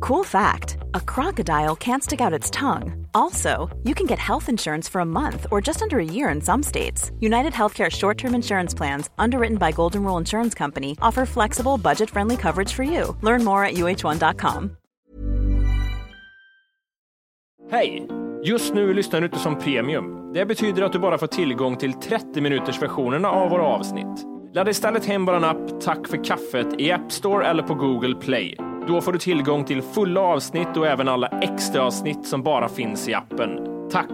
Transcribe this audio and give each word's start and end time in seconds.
Cool 0.00 0.24
fact 0.24 0.78
a 0.94 1.00
crocodile 1.00 1.76
can't 1.76 2.02
stick 2.02 2.20
out 2.20 2.32
its 2.32 2.50
tongue. 2.50 3.06
Also, 3.14 3.68
you 3.84 3.94
can 3.94 4.06
get 4.06 4.18
health 4.18 4.48
insurance 4.48 4.88
for 4.88 5.00
a 5.00 5.04
month 5.04 5.46
or 5.50 5.60
just 5.60 5.82
under 5.82 5.98
a 5.98 6.04
year 6.04 6.30
in 6.30 6.40
some 6.40 6.62
states. 6.62 7.10
United 7.20 7.52
Healthcare 7.52 7.90
short 7.90 8.18
term 8.18 8.34
insurance 8.34 8.76
plans, 8.76 9.10
underwritten 9.18 9.58
by 9.58 9.72
Golden 9.72 10.02
Rule 10.04 10.20
Insurance 10.20 10.58
Company, 10.58 10.96
offer 11.02 11.26
flexible, 11.26 11.76
budget 11.78 12.10
friendly 12.10 12.36
coverage 12.36 12.72
for 12.72 12.82
you. 12.82 13.16
Learn 13.22 13.44
more 13.44 13.64
at 13.64 13.74
uh1.com. 13.74 14.70
Hej! 17.70 18.08
Just 18.44 18.74
nu 18.74 18.94
lyssnar 18.94 19.20
du 19.20 19.26
inte 19.26 19.38
som 19.38 19.58
premium. 19.58 20.32
Det 20.34 20.46
betyder 20.46 20.82
att 20.82 20.92
du 20.92 20.98
bara 20.98 21.18
får 21.18 21.26
tillgång 21.26 21.76
till 21.76 21.92
30 21.92 22.40
minuters 22.40 22.82
versionerna 22.82 23.30
av 23.30 23.50
våra 23.50 23.62
avsnitt. 23.62 24.26
Ladda 24.54 24.70
istället 24.70 25.06
hem 25.06 25.24
vår 25.26 25.44
app 25.44 25.80
Tack 25.80 26.08
för 26.08 26.24
kaffet 26.24 26.80
i 26.80 26.92
App 26.92 27.12
Store 27.12 27.46
eller 27.46 27.62
på 27.62 27.74
Google 27.74 28.14
Play. 28.14 28.69
Då 28.88 29.00
får 29.00 29.12
du 29.12 29.18
tillgång 29.18 29.64
till 29.64 29.82
fulla 29.82 30.20
avsnitt 30.20 30.76
och 30.76 30.86
även 30.86 31.08
alla 31.08 31.26
extra 31.26 31.82
avsnitt 31.82 32.26
som 32.26 32.42
bara 32.42 32.68
finns 32.68 33.08
i 33.08 33.14
appen. 33.14 33.58
Tack! 33.90 34.10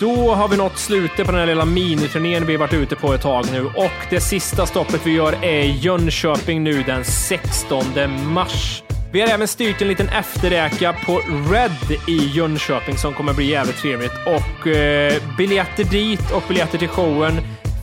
Då 0.00 0.34
har 0.34 0.48
vi 0.48 0.56
nått 0.56 0.78
slutet 0.78 1.26
på 1.26 1.32
den 1.32 1.40
här 1.40 1.46
lilla 1.46 1.64
miniturnén 1.64 2.46
vi 2.46 2.56
varit 2.56 2.74
ute 2.74 2.96
på 2.96 3.14
ett 3.14 3.22
tag 3.22 3.44
nu 3.52 3.64
och 3.64 4.06
det 4.10 4.20
sista 4.20 4.66
stoppet 4.66 5.06
vi 5.06 5.12
gör 5.14 5.44
är 5.44 5.62
Jönköping 5.62 6.64
nu 6.64 6.82
den 6.82 7.04
16 7.04 7.84
mars. 8.32 8.82
Vi 9.12 9.20
har 9.20 9.28
även 9.28 9.48
styrt 9.48 9.82
en 9.82 9.88
liten 9.88 10.08
efterräka 10.08 10.94
på 11.06 11.20
Red 11.52 11.98
i 12.08 12.26
Jönköping 12.34 12.96
som 12.96 13.14
kommer 13.14 13.34
bli 13.34 13.50
jävligt 13.50 13.76
trevligt 13.76 14.12
och 14.26 14.66
eh, 14.66 15.22
biljetter 15.38 15.84
dit 15.84 16.30
och 16.30 16.42
biljetter 16.48 16.78
till 16.78 16.88
showen 16.88 17.34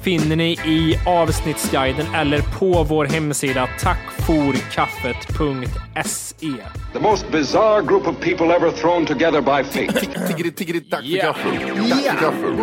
finner 0.03 0.35
ni 0.35 0.51
i 0.51 0.99
avsnittsguiden 1.05 2.15
eller 2.15 2.41
på 2.41 2.83
vår 2.83 3.05
hemsida 3.05 3.69
tackforkaffet.se. 3.79 6.47
The 6.93 6.99
most 6.99 7.31
bizarre 7.31 7.81
group 7.81 8.07
of 8.07 8.19
people 8.19 8.55
ever 8.55 8.71
thrown 8.71 9.05
together 9.05 9.41
by 9.41 9.63
fate. 9.63 9.99
Tiggeri, 10.27 10.51
tiggeri, 10.51 10.79
tack 10.81 10.99
för 11.01 11.07
Ja. 11.07 11.23
gaffel. 11.23 11.51
Tack 11.89 12.03
för 12.03 12.21
gaffel. 12.21 12.55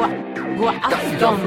God 0.58 0.74
afton! 0.82 1.40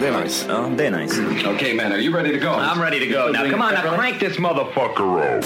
Det 0.00 0.06
är 0.06 0.22
nice. 0.22 0.46
Ja, 0.48 0.70
det 0.76 0.86
är 0.86 0.90
nice. 0.90 1.22
okay, 1.54 1.74
man, 1.74 1.92
are 1.92 1.98
you 1.98 2.14
ready 2.14 2.38
to 2.38 2.46
go? 2.46 2.52
I'm 2.52 2.80
ready 2.82 3.00
to 3.00 3.06
go. 3.06 3.32
Now, 3.32 3.50
come 3.50 3.62
on, 3.62 3.74
now 3.74 3.96
crank 3.96 4.18
this 4.20 4.38
motherfucker 4.38 5.38
up. 5.38 5.44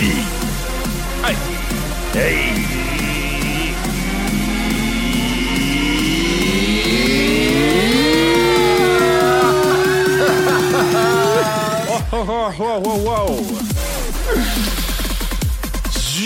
Wow, 0.00 0.08
wow, 12.58 12.82
wow, 12.82 13.04
wow. 13.04 13.60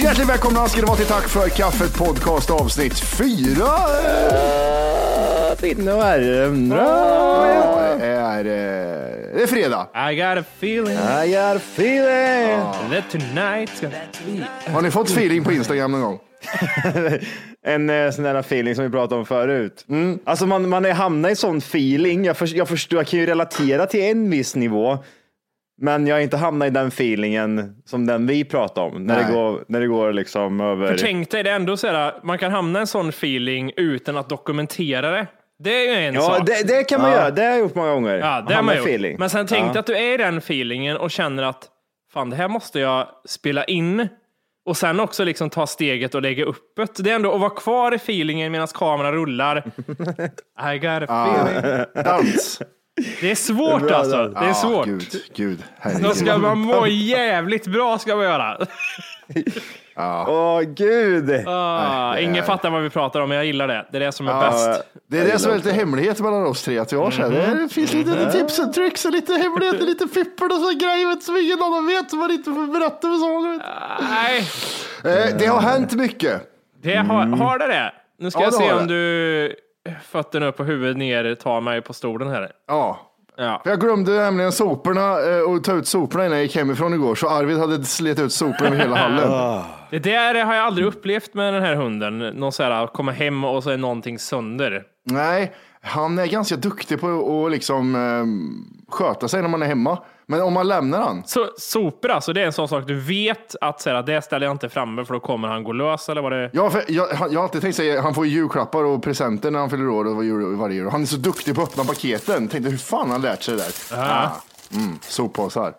Hjärtligt 0.03 0.29
välkomna 0.29 0.69
ska 0.69 0.81
det 0.81 0.87
vara 0.87 0.97
till 0.97 1.07
Tack 1.07 1.29
för 1.29 1.49
kaffet 1.49 1.95
podcast 1.95 2.51
avsnitt 2.51 2.99
fyra. 2.99 3.69
Finna 5.57 5.97
värmra. 5.97 6.85
Ja, 6.85 7.97
det 7.99 8.07
är, 8.07 8.39
eh, 8.39 8.45
det 8.45 9.04
är 9.45 9.49
fredag. 9.49 10.11
I 10.11 10.15
got 10.17 10.39
a 10.39 10.45
feeling 10.61 10.97
I 10.97 11.31
got 11.31 11.57
a 11.57 11.61
feeling. 11.77 12.91
that 12.91 13.05
tonight's 13.11 13.81
gonna 13.81 13.97
be... 14.27 14.73
Har 14.73 14.83
ni 14.83 14.91
fått 14.91 15.11
feeling 15.11 15.45
på 15.45 15.53
Instagram 15.53 15.93
någon 15.93 16.01
gång? 16.01 16.19
En 17.67 17.91
eh, 17.91 18.11
sån 18.11 18.25
där 18.25 18.35
feeling 18.35 18.75
som 18.75 18.85
vi 18.85 18.91
pratade 18.91 19.19
om 19.19 19.27
förut. 19.27 19.87
Alltså 20.25 20.47
man, 20.47 20.69
man 20.69 20.85
är 20.85 20.93
hamnar 20.93 21.31
i 21.31 21.37
sån 21.37 21.59
feeling. 21.59 22.25
Jag, 22.25 22.37
för, 22.37 22.57
jag 22.57 22.69
förstår, 22.69 22.99
jag 22.99 23.07
kan 23.07 23.21
ju 23.21 23.27
relatera 23.27 23.87
till 23.87 24.01
en 24.01 24.31
viss 24.31 24.57
nivå. 24.57 24.99
Men 25.83 26.07
jag 26.07 26.17
har 26.17 26.21
inte 26.21 26.37
hamnat 26.37 26.69
i 26.69 26.71
den 26.71 26.89
feelingen 26.89 27.77
som 27.85 28.07
den 28.07 28.27
vi 28.27 28.45
pratar 28.45 28.83
om. 28.83 29.05
När, 29.05 29.25
det 29.25 29.33
går, 29.33 29.65
när 29.69 29.81
det 29.81 29.87
går 29.87 30.13
liksom 30.13 30.61
över. 30.61 30.87
För 30.87 30.99
tänk 30.99 31.31
dig, 31.31 31.43
det 31.43 31.51
är 31.51 31.57
ändå 31.57 31.77
så 31.77 31.87
här, 31.87 32.15
man 32.23 32.39
kan 32.39 32.53
hamna 32.53 32.79
i 32.79 32.81
en 32.81 32.87
sån 32.87 33.09
feeling 33.09 33.73
utan 33.77 34.17
att 34.17 34.29
dokumentera 34.29 35.11
det. 35.11 35.27
Det 35.65 35.87
är 35.89 36.01
ju 36.01 36.07
en 36.09 36.15
Ja, 36.15 36.21
sak. 36.23 36.47
det, 36.47 36.63
det 36.69 36.85
kan 36.85 37.01
man 37.01 37.11
göra. 37.13 37.31
Det 37.31 37.43
har 37.43 37.51
jag 37.51 37.59
gjort 37.59 37.75
många 37.75 37.91
gånger. 37.93 38.15
Ja, 38.19 38.45
det 38.49 38.55
har 38.55 38.63
man 38.63 38.77
gjort. 38.77 38.87
feeling. 38.87 39.17
Men 39.19 39.31
sen 39.31 39.47
tänk 39.47 39.77
Ja. 39.77 39.81
att 39.81 39.87
du 39.87 39.97
är 39.97 40.15
i 40.15 40.17
den 40.17 40.39
feelingen 40.39 40.97
och 40.97 41.11
känner 41.11 41.43
att 41.43 41.69
fan, 42.13 42.31
det 42.31 42.37
här 42.37 42.49
måste 42.49 42.81
jag 42.81 43.09
spela 43.29 43.65
in. 43.65 44.09
Och 44.67 44.77
sen 44.77 45.01
också 45.01 45.25
liksom 45.25 45.51
ta 45.51 45.67
steget 45.67 46.15
och 46.15 46.23
lägga 46.23 46.45
upp 46.45 46.73
det. 46.77 46.99
Det 47.05 47.11
är 47.11 47.15
ändå 47.15 47.35
att 47.35 47.41
vara 47.41 47.51
kvar 47.51 47.93
i 47.93 47.97
feelingen 47.97 48.53
medan 48.53 48.67
kameran 48.69 49.13
rullar. 49.13 49.57
I 50.75 50.79
got 50.79 51.11
a 51.11 51.27
feeling. 51.27 52.05
Dans. 52.05 52.63
Det 53.21 53.31
är 53.31 53.35
svårt 53.35 53.83
Det 53.83 53.89
är 53.89 53.93
alltså. 53.95 54.29
Det 54.29 54.39
är 54.41 54.47
Ja, 54.47 54.55
svårt. 54.55 54.87
Gud, 54.87 55.07
gud. 55.37 55.63
Då 56.03 56.11
ska 56.11 56.39
man 56.39 56.59
må 56.59 56.87
jävligt 56.89 57.67
bra 57.67 57.99
ska 57.99 58.17
man 58.17 58.25
göra. 58.25 58.59
Åh 59.97 60.61
gud. 60.61 61.31
Ah, 61.47 62.19
ingen 62.19 62.45
fattar 62.45 62.71
vad 62.71 62.83
vi 62.83 62.91
pratar 62.91 63.21
om, 63.21 63.29
men 63.29 63.37
jag 63.37 63.47
gillar 63.47 63.69
det. 63.69 63.87
Det 63.93 63.97
är 63.99 64.01
det 64.01 64.13
som 64.13 64.29
är 64.29 64.41
bäst. 64.41 64.83
Det 65.07 65.19
är 65.19 65.25
det 65.25 65.39
som 65.39 65.51
är 65.53 65.57
lite 65.57 65.73
hemlighet 65.73 66.21
mellan 66.21 66.47
oss 66.47 66.63
tre. 66.63 66.79
Att 66.79 66.93
vi 66.93 66.97
har 66.97 67.11
så 67.11 67.23
här, 67.23 67.31
Mhm. 67.31 67.63
Det 67.63 67.75
finns 67.75 67.93
lite 67.93 68.33
tips 68.33 68.59
och 68.59 68.73
tricks 68.73 69.05
och 69.05 69.13
lite 69.13 69.33
hemligheter, 69.33 69.87
lite 69.87 70.09
fippel 70.09 70.47
och 70.47 70.59
så 70.59 70.71
grejer 70.71 71.21
som 71.21 71.37
ingen 71.37 71.63
annan 71.63 71.87
vet. 71.87 72.11
Som 72.11 72.19
man 72.19 72.31
inte 72.31 72.51
får 72.51 72.73
berätta 72.73 73.01
för 73.01 73.17
så. 73.17 73.41
Nej, 74.11 74.49
Eh, 75.05 75.37
det 75.39 75.47
har 75.47 75.61
hänt 75.61 75.93
mycket. 75.93 76.43
det 76.83 76.97
har, 76.97 77.27
har 77.37 77.59
det 77.59 77.67
det. 77.67 77.93
Nu 78.19 78.31
ska 78.31 78.41
Ja, 78.41 78.45
jag 78.45 78.55
se 78.55 78.73
om 78.73 78.87
det. 78.87 78.95
du 78.95 79.57
fötterna 80.11 80.47
upp 80.47 80.61
och 80.61 80.67
huvudet 80.67 80.97
ner 80.97 81.35
tar 81.35 81.61
mig 81.61 81.81
på 81.83 81.93
stolen 81.93 82.29
här. 82.29 82.51
Ja. 82.69 83.11
Ja. 83.37 83.61
För 83.63 83.71
Jag 83.71 83.81
glömde 83.81 84.13
nämligen 84.13 84.53
soporna 84.53 85.21
eh, 85.21 85.41
och 85.41 85.65
ta 85.65 85.73
ut 85.73 85.89
soporna 85.89 86.27
innan 86.27 86.37
jag 86.39 86.43
gick 86.45 86.57
hemifrån 86.57 86.95
igår. 86.95 87.15
Så 87.15 87.29
Arvid 87.29 87.59
hade 87.59 87.85
slet 87.85 88.21
ut 88.21 88.33
soporna 88.33 88.67
över 88.67 88.77
hela 88.77 88.97
hallen. 88.97 89.63
Det 89.91 89.99
där 89.99 90.45
har 90.45 90.55
jag 90.55 90.65
aldrig 90.65 90.87
upplevt 90.87 91.35
med 91.35 91.55
den 91.55 91.63
här 91.63 91.75
hunden. 91.75 92.19
Någon 92.19 92.53
så 92.53 92.63
här, 92.63 92.87
komma 92.87 93.13
hem 93.13 93.45
och 93.45 93.63
så 93.63 93.71
är 93.71 93.77
någonting 93.77 94.19
sönder. 94.19 94.83
Nej, 95.05 95.53
han 95.83 96.19
är 96.19 96.27
ganska 96.27 96.57
duktig 96.57 97.01
på 97.01 97.45
att 97.47 97.53
liksom, 97.53 97.95
eh, 97.95 98.25
sköta 98.95 99.29
sig 99.29 99.43
när 99.43 99.49
man 99.49 99.63
är 99.63 99.67
hemma. 99.67 99.99
Men 100.27 100.43
om 100.43 100.53
man 100.53 100.69
lämnar 100.69 101.01
han. 101.01 101.23
Så 101.27 101.49
sopor 101.59 102.11
alltså, 102.11 102.33
det 102.33 102.41
är 102.43 102.47
en 102.47 102.53
sån 102.53 102.69
sak 102.69 102.87
du 102.87 103.01
vet 103.01 103.57
att 103.61 103.81
så 103.81 103.91
här, 103.91 104.03
det 104.03 104.23
ställer 104.23 104.47
jag 104.47 104.55
inte 104.55 104.69
framme 104.69 105.05
för 105.05 105.15
då 105.15 105.21
kommer 105.21 105.49
han 105.49 105.65
gå 105.65 105.73
lös 105.73 106.09
eller 106.09 106.23
vad 106.23 106.33
det 106.33 106.51
Ja, 106.53 106.71
för 106.71 106.85
jag, 106.89 107.07
han- 107.09 107.33
jag 107.33 107.39
har 107.41 107.45
alltid 107.45 107.63
tänkt 107.63 107.75
säga 107.77 108.03
han 108.03 108.15
får 108.15 108.27
ju 108.27 108.33
julklappar 108.33 108.85
och 108.85 109.03
presenter 109.03 109.51
när 109.51 109.59
han 109.59 109.71
fyller 109.71 109.89
år 109.89 110.17
och 110.17 110.25
jul- 110.25 110.55
varje 110.57 110.75
jul. 110.77 110.89
Han 110.91 111.03
är 111.03 111.07
så 111.07 111.17
duktig 111.17 111.55
på 111.55 111.63
att 111.63 111.69
öppna 111.69 111.85
paketen. 111.85 112.49
Tänkte 112.49 112.71
hur 112.71 112.79
fan 112.79 113.01
har 113.07 113.13
han 113.13 113.23
lärt 113.23 113.43
sig 113.43 113.57
det 113.57 113.63
där? 113.91 113.99
Ah. 114.03 114.29
Mm, 114.75 114.99
soppåsar. 115.03 115.73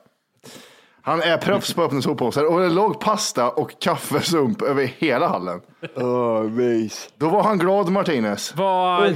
Han 1.06 1.22
är 1.22 1.38
proffs 1.38 1.74
på 1.74 1.82
att 1.82 1.88
öppna 1.88 2.02
soppåsar 2.02 2.44
och 2.44 2.60
det 2.60 2.70
låg 2.70 3.00
pasta 3.00 3.50
och 3.50 3.80
kaffesump 3.80 4.62
över 4.62 4.84
hela 4.98 5.28
hallen. 5.28 5.62
Åh, 5.96 6.44
mys. 6.44 7.10
Då 7.18 7.30
var 7.30 7.44
han 7.44 7.58
glad 7.58 7.90
Martinez. 7.90 8.54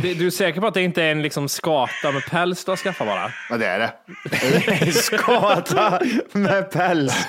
Det, 0.01 0.13
du 0.13 0.25
är 0.27 0.29
säker 0.29 0.61
på 0.61 0.67
att 0.67 0.73
det 0.73 0.81
inte 0.81 1.03
är 1.03 1.11
en 1.11 1.21
liksom 1.21 1.49
skata 1.49 2.11
med 2.11 2.25
päls 2.29 2.65
du 2.65 2.71
har 2.71 2.75
skaffat 2.77 3.07
bara? 3.07 3.31
Ja, 3.49 3.57
det 3.57 3.65
är 3.65 3.79
det. 3.79 4.91
Skata 4.93 5.99
med 6.31 6.71
päls. 6.71 7.27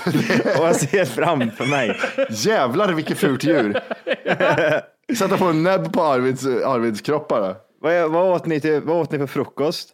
Och 0.58 0.66
jag 0.66 0.76
ser 0.76 1.04
framför 1.04 1.64
mig. 1.64 1.98
Jävlar 2.30 2.92
vilket 2.92 3.18
fult 3.18 3.44
djur. 3.44 3.80
Sätta 5.18 5.36
på 5.36 5.44
en 5.44 5.62
näbb 5.62 5.92
på 5.92 6.02
Arvids, 6.02 6.46
Arvids 6.46 7.00
kropp 7.00 7.28
bara. 7.28 7.54
Vad, 7.80 8.10
vad, 8.10 8.26
åt 8.34 8.46
ni 8.46 8.60
till, 8.60 8.80
vad 8.80 8.96
åt 8.96 9.12
ni 9.12 9.18
för 9.18 9.26
frukost? 9.26 9.88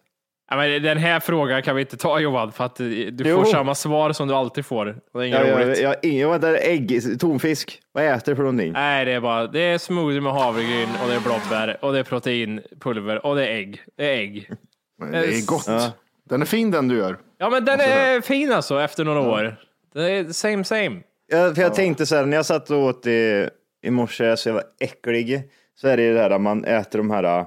Ja, 0.50 0.56
men 0.56 0.82
den 0.82 0.98
här 0.98 1.20
frågan 1.20 1.62
kan 1.62 1.76
vi 1.76 1.82
inte 1.82 1.96
ta 1.96 2.20
Johan, 2.20 2.52
för 2.52 2.64
att 2.64 2.80
eh, 2.80 2.86
du 2.86 3.14
Jo. 3.24 3.36
får 3.36 3.44
samma 3.44 3.74
svar 3.74 4.12
som 4.12 4.28
du 4.28 4.34
alltid 4.34 4.66
får. 4.66 4.86
Och 5.12 5.20
det 5.20 5.26
är 5.26 5.28
inget 5.28 5.38
Jag, 5.40 5.48
jag, 5.48 5.66
roligt. 5.66 5.78
jag, 5.80 5.94
jag, 6.02 6.42
jag, 6.42 6.44
jag, 6.44 6.64
ägg, 6.64 7.20
tonfisk. 7.20 7.80
Vad 7.92 8.04
äter 8.04 8.32
du 8.32 8.36
för 8.36 8.42
någonting? 8.42 8.72
Nej, 8.72 9.04
det 9.04 9.12
är 9.12 9.20
bara 9.20 9.46
det 9.46 9.60
är 9.60 9.78
smoothie 9.78 10.20
med 10.20 10.32
havregryn 10.32 10.88
och 11.02 11.08
det 11.08 11.14
är 11.14 11.20
blåbär 11.20 11.76
och 11.80 11.92
det 11.92 11.98
är 11.98 12.02
proteinpulver 12.02 13.26
och 13.26 13.36
det 13.36 13.46
är 13.46 13.52
ägg. 13.56 13.80
Det 13.96 14.04
är 14.04 14.18
ägg. 14.18 14.50
Men 14.98 15.12
det 15.12 15.18
är 15.18 15.46
gott. 15.46 15.64
Ja. 15.66 15.90
Den 16.28 16.42
är 16.42 16.46
fin 16.46 16.70
den 16.70 16.88
du 16.88 16.96
gör. 16.96 17.16
Ja, 17.38 17.50
men 17.50 17.64
den 17.64 17.80
är 17.80 18.20
fin 18.20 18.52
alltså 18.52 18.80
efter 18.80 19.04
några 19.04 19.20
år. 19.20 19.56
Det 19.94 20.10
är 20.10 20.24
same 20.32 20.64
same. 20.64 21.00
Jag, 21.28 21.54
för 21.54 21.62
jag 21.62 21.74
tänkte 21.74 22.06
så 22.06 22.16
här, 22.16 22.26
när 22.26 22.36
jag 22.36 22.46
satt 22.46 22.70
och 22.70 22.78
åt 22.78 23.06
i, 23.06 23.48
i 23.82 23.90
morse 23.90 24.36
så 24.36 24.48
jag 24.48 24.54
var 24.54 24.64
äcklig, 24.80 25.42
så 25.74 25.88
är 25.88 25.96
det 25.96 26.02
ju 26.02 26.14
det 26.14 26.20
här 26.20 26.30
att 26.30 26.40
man 26.40 26.64
äter 26.64 26.98
de 26.98 27.10
här 27.10 27.44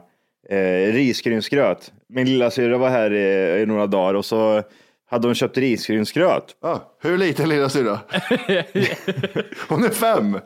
eh, 0.50 0.94
risgrynsgröt. 0.94 1.92
Min 2.10 2.26
lilla 2.26 2.52
syra 2.52 2.78
var 2.78 2.90
här 2.90 3.14
i, 3.14 3.62
i 3.62 3.66
några 3.66 3.88
dagar 3.88 4.14
och 4.14 4.26
så 4.26 4.64
hade 5.10 5.28
hon 5.28 5.36
köpt 5.36 5.58
risgrynsgröt. 5.58 6.56
Ja, 6.62 6.98
hur 7.02 7.18
liten 7.18 7.50
lilla 7.50 7.70
syrra? 7.70 8.00
Hon 9.70 9.84
är 9.84 9.90
fem. 9.90 10.40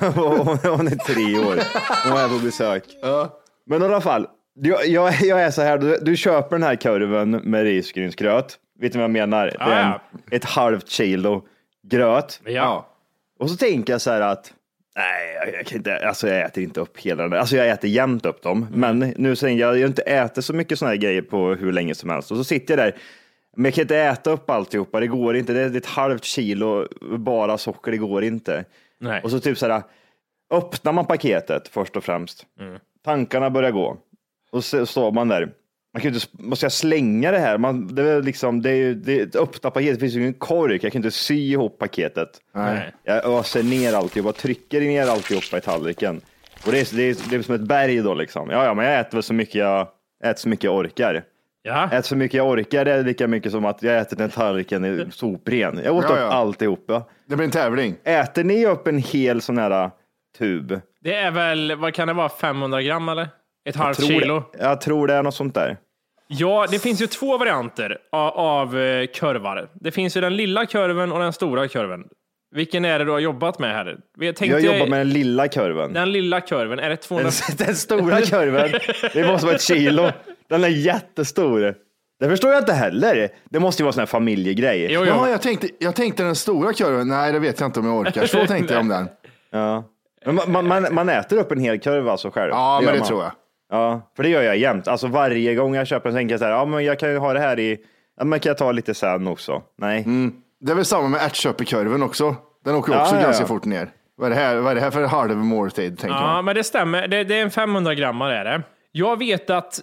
hon, 0.14 0.46
hon 0.46 0.86
är 0.86 1.14
tre 1.14 1.38
år. 1.38 1.58
Hon 2.04 2.12
var 2.12 2.18
här 2.18 2.28
på 2.28 2.44
besök. 2.44 2.84
Men 3.66 3.82
i 3.82 3.84
alla 3.84 4.00
fall, 4.00 4.26
jag, 4.54 4.86
jag, 4.86 5.14
jag 5.22 5.42
är 5.42 5.50
så 5.50 5.62
här, 5.62 5.78
du, 5.78 5.98
du 6.02 6.16
köper 6.16 6.50
den 6.50 6.62
här 6.62 6.76
korven 6.76 7.30
med 7.30 7.62
risgrynsgröt. 7.62 8.58
Vet 8.80 8.92
du 8.92 8.98
vad 8.98 9.04
jag 9.04 9.10
menar? 9.10 9.46
Det 9.46 9.64
är 9.64 9.82
en, 9.82 9.88
Ja, 9.88 10.00
ett 10.30 10.44
halvt 10.44 10.88
kilo 10.88 11.42
gröt. 11.88 12.40
Ja. 12.44 12.88
Och 13.38 13.50
så 13.50 13.56
tänker 13.56 13.92
jag 13.92 14.00
så 14.00 14.10
här 14.10 14.20
att 14.20 14.52
nej, 14.98 15.52
jag, 15.56 15.66
kan 15.66 15.78
inte, 15.78 16.08
alltså 16.08 16.28
jag 16.28 16.40
äter 16.40 16.64
inte 16.64 16.80
upp 16.80 16.98
hela 16.98 17.22
den. 17.22 17.32
Alltså 17.32 17.56
jag 17.56 17.68
äter 17.68 17.90
jämt 17.90 18.26
upp 18.26 18.42
dem, 18.42 18.66
men 18.72 18.98
nu 18.98 19.36
säger 19.36 19.58
jag, 19.58 19.76
jag 19.76 19.82
har 19.82 19.88
inte 19.88 20.02
ätit 20.02 20.44
så 20.44 20.52
mycket 20.52 20.78
sådana 20.78 20.90
här 20.90 21.00
grejer 21.00 21.22
på 21.22 21.54
hur 21.54 21.72
länge 21.72 21.94
som 21.94 22.10
helst. 22.10 22.30
Och 22.30 22.36
så 22.36 22.44
sitter 22.44 22.76
jag 22.76 22.86
där, 22.86 22.96
men 23.56 23.64
jag 23.64 23.74
kan 23.74 23.82
inte 23.82 23.96
äta 23.96 24.30
upp 24.30 24.50
alltihopa, 24.50 25.00
det 25.00 25.06
går 25.06 25.36
inte. 25.36 25.52
Det 25.52 25.60
är 25.60 25.76
ett 25.76 25.86
halvt 25.86 26.24
kilo 26.24 26.88
bara 27.18 27.58
socker, 27.58 27.90
det 27.90 27.98
går 27.98 28.24
inte. 28.24 28.64
Nej. 28.98 29.20
Och 29.22 29.30
så 29.30 29.40
typ 29.40 29.58
så 29.58 29.68
här, 29.68 29.82
öppnar 30.50 30.92
man 30.92 31.06
paketet 31.06 31.68
först 31.68 31.96
och 31.96 32.04
främst. 32.04 32.46
Tankarna 33.04 33.50
börjar 33.50 33.70
gå. 33.70 33.96
Och 34.50 34.64
så 34.64 34.86
står 34.86 35.12
man 35.12 35.28
där. 35.28 35.52
Man 35.94 36.00
kan 36.02 36.10
ju 36.10 36.14
inte, 36.14 36.26
måste 36.32 36.64
jag 36.64 36.72
slänga 36.72 37.30
det 37.30 37.38
här? 37.38 37.58
Man, 37.58 37.94
det, 37.94 38.02
är 38.02 38.22
liksom, 38.22 38.62
det 38.62 38.70
är 38.70 38.74
ju 38.74 38.94
det 38.94 39.20
är 39.20 39.26
ett 39.26 39.36
öppna 39.36 39.70
paket, 39.70 39.94
det 39.94 40.00
finns 40.00 40.14
ju 40.14 40.20
ingen 40.20 40.34
kork. 40.34 40.84
Jag 40.84 40.92
kan 40.92 40.98
inte 40.98 41.10
sy 41.10 41.50
ihop 41.50 41.78
paketet. 41.78 42.28
Nej. 42.54 42.92
Jag 43.04 43.38
öser 43.38 43.62
ner 43.62 43.92
alltihop 43.94 44.28
och 44.28 44.36
trycker 44.36 44.80
ner 44.80 45.06
alltihopa 45.06 45.58
i 45.58 45.60
tallriken. 45.60 46.20
Och 46.66 46.72
det 46.72 46.80
är, 46.80 46.96
det, 46.96 47.02
är, 47.02 47.30
det 47.30 47.36
är 47.36 47.42
som 47.42 47.54
ett 47.54 47.60
berg 47.60 47.96
då 47.96 48.14
liksom. 48.14 48.50
Ja, 48.50 48.64
ja, 48.64 48.74
men 48.74 48.84
jag 48.86 49.00
äter 49.00 49.16
väl 49.16 49.22
så 49.22 49.34
mycket 49.34 49.54
jag, 49.54 49.88
äter 50.24 50.40
så 50.40 50.48
mycket 50.48 50.64
jag 50.64 50.76
orkar. 50.76 51.24
Ja. 51.62 51.86
Äter 51.86 52.02
så 52.02 52.16
mycket 52.16 52.38
jag 52.38 52.48
orkar, 52.48 52.84
det 52.84 52.92
är 52.92 53.02
lika 53.02 53.26
mycket 53.28 53.52
som 53.52 53.64
att 53.64 53.82
jag 53.82 53.98
äter 53.98 54.16
den 54.16 54.30
tallriken 54.30 54.84
i 54.84 55.06
sopren. 55.12 55.80
Jag 55.84 55.94
åt 55.96 56.04
Ja, 56.08 56.10
upp 56.12 56.18
ja. 56.18 56.26
alltihopa. 56.32 57.02
Det 57.26 57.36
blir 57.36 57.44
en 57.44 57.50
tävling. 57.50 57.94
Äter 58.04 58.44
ni 58.44 58.66
upp 58.66 58.86
en 58.86 58.98
hel 58.98 59.40
sån 59.40 59.58
här 59.58 59.90
tub? 60.38 60.80
Det 61.00 61.14
är 61.14 61.30
väl, 61.30 61.74
vad 61.76 61.94
kan 61.94 62.08
det 62.08 62.14
vara, 62.14 62.28
500 62.28 62.82
gram 62.82 63.08
eller? 63.08 63.28
Ett 63.68 63.76
halvt 63.76 64.04
kilo? 64.06 64.42
Det, 64.52 64.58
jag 64.64 64.80
tror 64.80 65.06
det 65.06 65.14
är 65.14 65.22
något 65.22 65.34
sånt 65.34 65.54
där. 65.54 65.76
Ja, 66.28 66.66
det 66.70 66.78
finns 66.78 67.02
ju 67.02 67.06
två 67.06 67.38
varianter 67.38 67.98
av, 68.12 68.28
av 68.32 68.78
eh, 68.78 69.06
kurvar. 69.06 69.68
Det 69.74 69.90
finns 69.90 70.16
ju 70.16 70.20
den 70.20 70.36
lilla 70.36 70.66
kurven 70.66 71.12
och 71.12 71.18
den 71.18 71.32
stora 71.32 71.68
kurven. 71.68 72.04
Vilken 72.54 72.84
är 72.84 72.98
det 72.98 73.04
du 73.04 73.10
har 73.10 73.18
jobbat 73.18 73.58
med 73.58 73.70
här? 73.74 73.96
Jag, 74.18 74.36
tänkte, 74.36 74.58
Jag 74.60 74.74
jobbar 74.74 74.86
med 74.90 75.00
den 75.00 75.10
lilla 75.10 75.48
kurven. 75.48 75.92
den 75.92 76.12
lilla 76.12 76.40
kurven. 76.40 76.78
Är 76.78 76.88
det 76.88 76.96
200? 76.96 77.30
Den, 77.48 77.56
den 77.66 77.74
stora 77.76 78.20
kurven, 78.20 78.70
det 79.12 79.26
måste 79.26 79.46
vara 79.46 79.56
ett 79.56 79.62
kilo. 79.62 80.10
Den 80.48 80.64
är 80.64 80.68
jättestor. 80.68 81.74
Det 82.20 82.28
förstår 82.28 82.52
jag 82.52 82.60
inte 82.62 82.72
heller. 82.72 83.28
Det 83.50 83.60
måste 83.60 83.82
ju 83.82 83.84
vara 83.84 83.92
sån 83.92 84.00
här 84.00 84.06
familjegrej. 84.06 84.88
Jo, 84.90 85.00
jo. 85.00 85.06
Ja, 85.06 85.28
jag 85.30 85.42
tänkte, 85.42 85.68
jag 85.78 85.94
tänkte 85.96 86.22
den 86.22 86.34
stora 86.36 86.72
kurven. 86.72 87.08
Nej, 87.08 87.32
det 87.32 87.38
vet 87.38 87.60
jag 87.60 87.68
inte 87.68 87.80
om 87.80 87.86
jag 87.86 87.96
orkar. 87.96 88.26
Så 88.26 88.46
tänkte 88.46 88.74
jag 88.74 88.80
om 88.80 88.88
den. 88.88 89.08
Ja. 89.50 89.84
Men 90.26 90.52
man, 90.52 90.66
man- 90.68 90.94
man, 90.94 91.08
äter 91.08 91.36
upp 91.38 91.52
en 91.52 91.60
hel 91.60 91.78
kurv 91.80 92.08
alltså 92.08 92.30
själv? 92.30 92.50
Ja, 92.50 92.74
gör 92.82 92.86
men 92.86 92.94
det 92.94 92.98
man. 93.00 93.08
tror 93.08 93.22
jag. 93.22 93.32
Ja, 93.70 94.10
för 94.16 94.22
det 94.22 94.28
gör 94.28 94.42
jag 94.42 94.56
jämt. 94.56 94.88
Alltså 94.88 95.06
varje 95.06 95.54
gång 95.54 95.74
jag 95.74 95.86
köper 95.86 96.08
en 96.08 96.12
så 96.14 96.16
tänker 96.18 96.32
jag 96.32 96.38
så 96.40 96.44
här, 96.44 96.52
ja 96.52 96.64
men 96.64 96.84
jag 96.84 96.98
kan 96.98 97.10
ju 97.10 97.18
ha 97.18 97.32
det 97.32 97.40
här 97.40 97.58
i, 97.58 97.78
ja 98.18 98.24
men 98.24 98.40
kan 98.40 98.50
jag 98.50 98.58
ta 98.58 98.72
lite 98.72 98.94
sen 98.94 99.26
också? 99.26 99.62
Nej. 99.78 100.04
Det 100.60 100.72
är 100.72 100.76
väl 100.76 100.84
samma 100.84 101.08
med 101.08 101.20
ärtköpekurven 101.22 102.02
också. 102.02 102.36
Den 102.64 102.74
åker 102.74 102.92
Ja, 102.92 103.02
också 103.02 103.14
ja, 103.14 103.22
ganska 103.22 103.42
ja. 103.42 103.48
fort 103.48 103.64
ner. 103.64 103.90
Vad 104.16 104.26
är 104.32 104.34
det 104.34 104.40
här, 104.40 104.56
vad 104.56 104.70
är 104.70 104.74
det 104.74 104.80
här 104.80 104.90
för 104.90 105.04
halv 105.04 105.36
måltid? 105.36 105.98
Tänker 105.98 106.16
Ja, 106.16 106.22
man. 106.22 106.44
men 106.44 106.54
det 106.54 106.64
stämmer. 106.64 107.08
Det, 107.08 107.24
det 107.24 107.34
är 107.38 107.42
en 107.42 107.50
500 107.50 107.94
grammar 107.94 108.30
är 108.30 108.44
det. 108.44 108.62
Jag 108.92 109.18
vet 109.18 109.50
att 109.50 109.80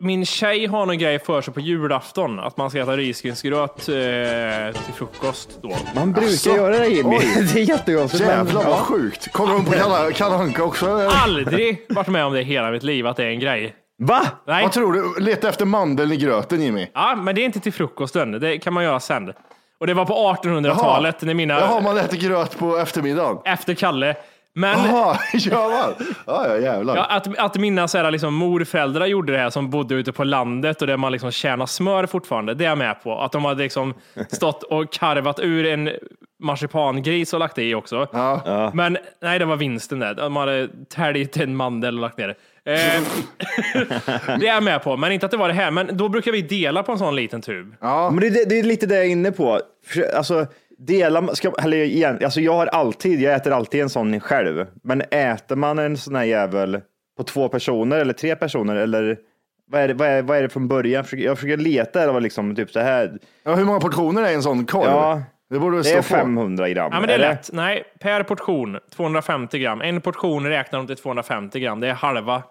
min 0.00 0.26
tjej 0.26 0.66
har 0.66 0.86
någon 0.86 0.98
grej 0.98 1.18
för 1.18 1.40
sig 1.40 1.54
på 1.54 1.60
julafton, 1.60 2.40
att 2.40 2.56
man 2.56 2.70
ska 2.70 2.82
äta 2.82 2.96
risgrynsgröt 2.96 3.88
eh, 3.88 4.82
till 4.84 4.94
frukost 4.94 5.58
då. 5.62 5.76
Man 5.94 6.12
brukar 6.12 6.28
Asså? 6.28 6.56
göra 6.56 6.78
det 6.78 6.86
Jimmy. 6.88 7.16
Oj. 7.16 7.48
Det 7.54 7.60
är 7.60 7.64
jättekonstigt. 7.64 8.24
Jävlar 8.24 8.64
vad 8.64 8.78
sjukt. 8.78 9.32
Kollar 9.32 9.52
hon 9.52 9.64
på 9.64 9.72
Kalle 9.72 10.12
Kalle 10.12 10.34
Anka 10.34 10.64
också? 10.64 11.08
Aldrig 11.10 11.86
varit 11.88 12.08
med 12.08 12.24
om 12.24 12.32
det 12.32 12.40
i 12.40 12.44
hela 12.44 12.70
mitt 12.70 12.82
liv, 12.82 13.06
att 13.06 13.16
det 13.16 13.24
är 13.24 13.30
en 13.30 13.40
grej. 13.40 13.74
Va? 14.02 14.22
Nej. 14.46 14.62
Vad 14.62 14.72
tror 14.72 14.92
du? 14.92 15.24
Leta 15.24 15.48
efter 15.48 15.64
mandeln 15.64 16.12
i 16.12 16.16
gröten 16.16 16.62
Jimmy. 16.62 16.86
Ja, 16.94 17.16
men 17.16 17.34
det 17.34 17.40
är 17.40 17.44
inte 17.44 17.60
till 17.60 17.72
frukosten. 17.72 18.32
Det 18.32 18.58
kan 18.58 18.72
man 18.72 18.84
göra 18.84 19.00
sen. 19.00 19.32
Och 19.80 19.86
det 19.86 19.94
var 19.94 20.04
på 20.04 20.36
1800-talet 20.42 21.22
när 21.22 21.34
mina... 21.34 21.60
Jaha, 21.60 21.80
man 21.80 21.98
äter 21.98 22.16
gröt 22.16 22.58
på 22.58 22.78
eftermiddagen. 22.78 23.38
Efter 23.44 23.74
Kalle. 23.74 24.16
Men 24.58 24.84
Jaha, 24.84 25.18
gör 25.34 25.70
man? 25.70 26.14
Ja, 26.26 26.48
ja 26.48 26.58
jävlar. 26.58 26.96
ja, 26.96 27.04
att, 27.04 27.38
att 27.38 27.56
mina 27.56 27.88
så 27.88 27.98
här, 27.98 28.10
liksom, 28.10 28.34
morföräldrar 28.34 29.06
gjorde 29.06 29.32
det 29.32 29.38
här 29.38 29.50
som 29.50 29.70
bodde 29.70 29.94
ute 29.94 30.12
på 30.12 30.24
landet 30.24 30.80
och 30.80 30.86
där 30.86 30.96
man 30.96 31.12
liksom 31.12 31.30
tjänar 31.30 31.66
smör 31.66 32.06
fortfarande, 32.06 32.54
det 32.54 32.64
är 32.64 32.68
jag 32.68 32.78
med 32.78 33.02
på. 33.02 33.20
Att 33.20 33.32
de 33.32 33.44
hade 33.44 33.62
liksom 33.62 33.94
stått 34.28 34.62
och 34.62 34.92
karvat 34.92 35.40
ur 35.40 35.66
en 35.66 35.90
marsipangris 36.40 37.32
och 37.32 37.40
lagt 37.40 37.56
det 37.56 37.62
i 37.62 37.74
också. 37.74 38.08
Ja. 38.12 38.70
Men 38.74 38.98
nej, 39.22 39.38
det 39.38 39.44
var 39.44 39.56
vinsten 39.56 39.98
där. 39.98 40.14
De 40.14 40.36
hade 40.36 40.68
täljt 40.88 41.36
en 41.36 41.56
mandel 41.56 41.94
och 41.94 42.00
lagt 42.00 42.18
ner 42.18 42.28
det. 42.28 42.34
Eh, 42.72 43.02
det 44.38 44.48
är 44.48 44.54
jag 44.54 44.62
med 44.62 44.82
på, 44.82 44.96
men 44.96 45.12
inte 45.12 45.26
att 45.26 45.32
det 45.32 45.38
var 45.38 45.48
det 45.48 45.54
här. 45.54 45.70
Men 45.70 45.96
då 45.96 46.08
brukar 46.08 46.32
vi 46.32 46.42
dela 46.42 46.82
på 46.82 46.92
en 46.92 46.98
sån 46.98 47.16
liten 47.16 47.42
tub. 47.42 47.74
Men 47.80 48.16
det, 48.16 48.30
det, 48.30 48.44
det 48.48 48.58
är 48.58 48.62
lite 48.62 48.86
det 48.86 48.94
jag 48.94 49.04
är 49.04 49.10
inne 49.10 49.32
på. 49.32 49.60
Alltså, 50.16 50.46
dela, 50.78 51.34
ska, 51.34 51.52
eller 51.62 51.76
igen, 51.76 52.18
alltså 52.24 52.40
jag 52.40 52.52
har 52.52 52.66
alltid, 52.66 53.20
jag 53.20 53.34
äter 53.34 53.52
alltid 53.52 53.80
en 53.80 53.90
sån 53.90 54.20
själv. 54.20 54.66
Men 54.82 55.02
äter 55.10 55.56
man 55.56 55.78
en 55.78 55.96
sån 55.96 56.14
här 56.14 56.24
jävel 56.24 56.80
på 57.16 57.22
två 57.24 57.48
personer 57.48 57.98
eller 57.98 58.12
tre 58.12 58.36
personer 58.36 58.76
eller 58.76 59.18
vad 59.70 59.80
är 59.80 59.88
det, 59.88 59.94
vad 59.94 60.08
är, 60.08 60.22
vad 60.22 60.38
är 60.38 60.42
det 60.42 60.48
från 60.48 60.68
början? 60.68 61.04
Jag 61.10 61.38
försöker, 61.38 61.56
leta, 61.56 62.06
det 62.06 62.12
var 62.12 62.20
liksom 62.20 62.56
typ 62.56 62.70
så 62.70 62.80
här. 62.80 63.18
Ja, 63.44 63.54
hur 63.54 63.64
många 63.64 63.80
portioner 63.80 64.22
är 64.22 64.34
en 64.34 64.42
sån 64.42 64.66
korv? 64.66 64.84
Ja, 64.84 65.22
det 65.50 65.58
borde 65.58 65.82
Det 65.82 65.92
är 65.92 65.96
på. 65.96 66.02
500 66.02 66.68
gram. 66.68 66.90
Ja, 66.92 67.00
men 67.00 67.08
det 67.08 67.14
är 67.14 67.18
eller? 67.18 67.28
lätt. 67.28 67.50
Nej, 67.52 67.84
per 68.00 68.22
portion 68.22 68.78
250 68.96 69.58
gram. 69.58 69.80
En 69.80 70.00
portion 70.00 70.46
räknar 70.46 70.78
de 70.78 70.86
till 70.86 70.96
250 70.96 71.60
gram. 71.60 71.80
Det 71.80 71.88
är 71.88 71.92
halva. 71.92 72.42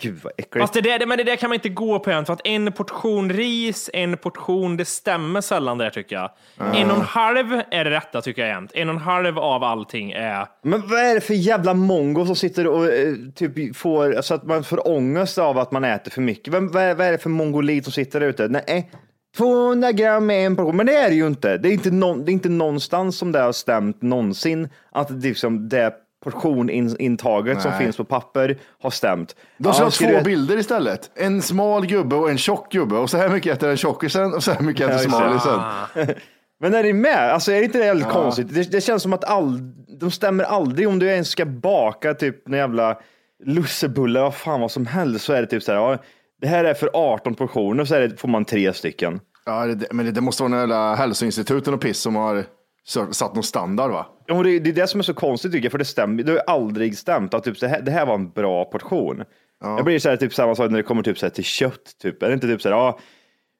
Gud 0.00 0.18
vad 0.22 0.32
äckligt. 0.36 0.62
Fast 0.62 0.74
det 0.74 0.80
där, 0.80 1.06
men 1.06 1.18
det 1.18 1.24
där 1.24 1.36
kan 1.36 1.50
man 1.50 1.54
inte 1.54 1.68
gå 1.68 1.98
på 1.98 2.10
än, 2.10 2.26
för 2.26 2.32
att 2.32 2.46
en 2.46 2.72
portion 2.72 3.30
ris, 3.30 3.90
en 3.92 4.16
portion, 4.16 4.76
det 4.76 4.84
stämmer 4.84 5.40
sällan 5.40 5.78
där 5.78 5.90
tycker 5.90 6.16
jag. 6.16 6.30
En 6.74 6.90
och 6.90 6.96
en 6.96 7.02
halv 7.02 7.62
är 7.70 7.84
det 7.84 7.90
rätta 7.90 8.22
tycker 8.22 8.42
jag 8.42 8.48
jämt. 8.48 8.70
En 8.74 8.88
och 8.88 8.94
en 8.94 9.00
halv 9.00 9.38
av 9.38 9.64
allting 9.64 10.12
är... 10.12 10.46
Men 10.62 10.88
vad 10.88 10.98
är 10.98 11.14
det 11.14 11.20
för 11.20 11.34
jävla 11.34 11.74
mongo 11.74 12.26
som 12.26 12.36
sitter 12.36 12.66
och 12.66 12.86
eh, 12.86 13.14
typ 13.34 13.76
får, 13.76 14.22
så 14.22 14.34
att 14.34 14.44
man 14.44 14.64
får 14.64 14.88
ångest 14.88 15.38
av 15.38 15.58
att 15.58 15.72
man 15.72 15.84
äter 15.84 16.10
för 16.10 16.22
mycket? 16.22 16.54
Vem, 16.54 16.68
vad, 16.68 16.82
är, 16.82 16.94
vad 16.94 17.06
är 17.06 17.12
det 17.12 17.18
för 17.18 17.30
mongolit 17.30 17.84
som 17.84 17.92
sitter 17.92 18.20
där 18.20 18.26
ute? 18.26 18.48
Nej, 18.48 18.90
200 19.36 19.92
gram 19.92 20.30
är 20.30 20.46
en 20.46 20.56
portion, 20.56 20.76
men 20.76 20.86
det 20.86 20.96
är 20.96 21.08
det 21.08 21.14
ju 21.14 21.26
inte. 21.26 21.58
Det 21.58 21.68
är 21.68 21.72
inte, 21.72 21.90
någon, 21.90 22.24
det 22.24 22.30
är 22.30 22.32
inte 22.32 22.48
någonstans 22.48 23.18
som 23.18 23.32
det 23.32 23.40
har 23.40 23.52
stämt 23.52 24.02
någonsin 24.02 24.68
att 24.92 25.08
det, 25.08 25.28
liksom, 25.28 25.68
det 25.68 25.92
portionintaget 26.30 27.62
som 27.62 27.72
finns 27.72 27.96
på 27.96 28.04
papper 28.04 28.58
har 28.82 28.90
stämt. 28.90 29.36
De 29.58 29.72
Ja, 29.78 29.84
ha 29.84 29.90
två 29.90 30.06
du- 30.06 30.22
bilder 30.24 30.56
istället. 30.58 31.10
En 31.14 31.42
smal 31.42 31.86
gubbe 31.86 32.16
och 32.16 32.30
en 32.30 32.38
tjock 32.38 32.72
gubbe. 32.72 32.96
Och 32.96 33.10
så 33.10 33.16
här 33.16 33.28
mycket 33.28 33.52
äter 33.56 33.68
den 33.68 33.76
tjockisen 33.76 34.34
och 34.34 34.42
så 34.42 34.52
här 34.52 34.60
mycket 34.60 34.90
äter 34.90 35.08
Ja, 35.12 35.20
det. 35.32 35.40
smalisen. 35.40 36.14
Men 36.60 36.74
är 36.74 36.82
det 36.82 36.92
med? 36.92 37.32
Alltså 37.32 37.52
är 37.52 37.58
det 37.58 37.64
inte 37.64 37.78
det 37.78 37.84
jävligt 37.86 38.08
konstigt? 38.08 38.54
Det, 38.54 38.70
det 38.72 38.80
känns 38.80 39.02
som 39.02 39.12
att 39.12 39.24
all, 39.24 39.58
de 40.00 40.10
stämmer 40.10 40.44
aldrig 40.44 40.88
om 40.88 40.98
du 40.98 41.06
ens 41.06 41.28
ska 41.28 41.44
baka 41.44 42.14
typ 42.14 42.48
en 42.48 42.54
jävla 42.54 42.98
lussebullar, 43.44 44.22
vad 44.22 44.34
fan 44.34 44.60
vad 44.60 44.70
som 44.70 44.86
helst, 44.86 45.24
så 45.24 45.32
är 45.32 45.40
det 45.40 45.46
typ 45.46 45.62
så 45.62 45.72
här, 45.72 45.78
ja, 45.78 45.98
det 46.40 46.46
här 46.46 46.64
är 46.64 46.74
för 46.74 46.90
18 46.94 47.34
portioner, 47.34 47.84
så 47.84 47.94
är 47.94 48.00
det, 48.00 48.20
får 48.20 48.28
man 48.28 48.44
tre 48.44 48.72
stycken. 48.72 49.20
Ja, 49.46 49.66
det, 49.66 49.86
men 49.92 50.06
det, 50.06 50.12
det 50.12 50.20
måste 50.20 50.42
vara 50.42 50.48
några 50.50 50.62
jävla 50.62 50.94
hälsoinstituten 50.94 51.74
och 51.74 51.80
piss 51.80 51.98
som 52.00 52.16
har 52.16 52.44
så- 52.86 53.12
satt 53.12 53.34
någon 53.34 53.44
standard 53.44 53.90
va? 53.90 54.06
Ja, 54.26 54.42
det, 54.42 54.58
det 54.58 54.70
är 54.70 54.74
det 54.74 54.86
som 54.86 55.00
är 55.00 55.04
så 55.04 55.14
konstigt 55.14 55.52
tycker 55.52 55.64
jag, 55.64 55.72
för 55.72 55.78
det 55.78 55.84
stämmer, 55.84 56.22
det 56.22 56.32
har 56.32 56.38
aldrig 56.54 56.98
stämt 56.98 57.34
att 57.34 57.44
typ, 57.44 57.58
så 57.58 57.66
här, 57.66 57.82
det 57.82 57.90
här 57.90 58.06
var 58.06 58.14
en 58.14 58.30
bra 58.30 58.64
portion. 58.64 59.24
Jag 59.60 59.84
blir 59.84 59.98
så 59.98 60.08
här, 60.08 60.16
typ 60.16 60.34
samma 60.34 60.54
sak 60.54 60.70
när 60.70 60.76
det 60.76 60.82
kommer 60.82 61.02
typ, 61.02 61.18
så 61.18 61.26
här, 61.26 61.30
till 61.30 61.44
kött, 61.44 61.96
typ. 62.02 62.22
är 62.22 62.28
det 62.28 62.34
inte 62.34 62.46
typ 62.46 62.62
så 62.62 62.68
här, 62.68 62.76
ja, 62.76 62.98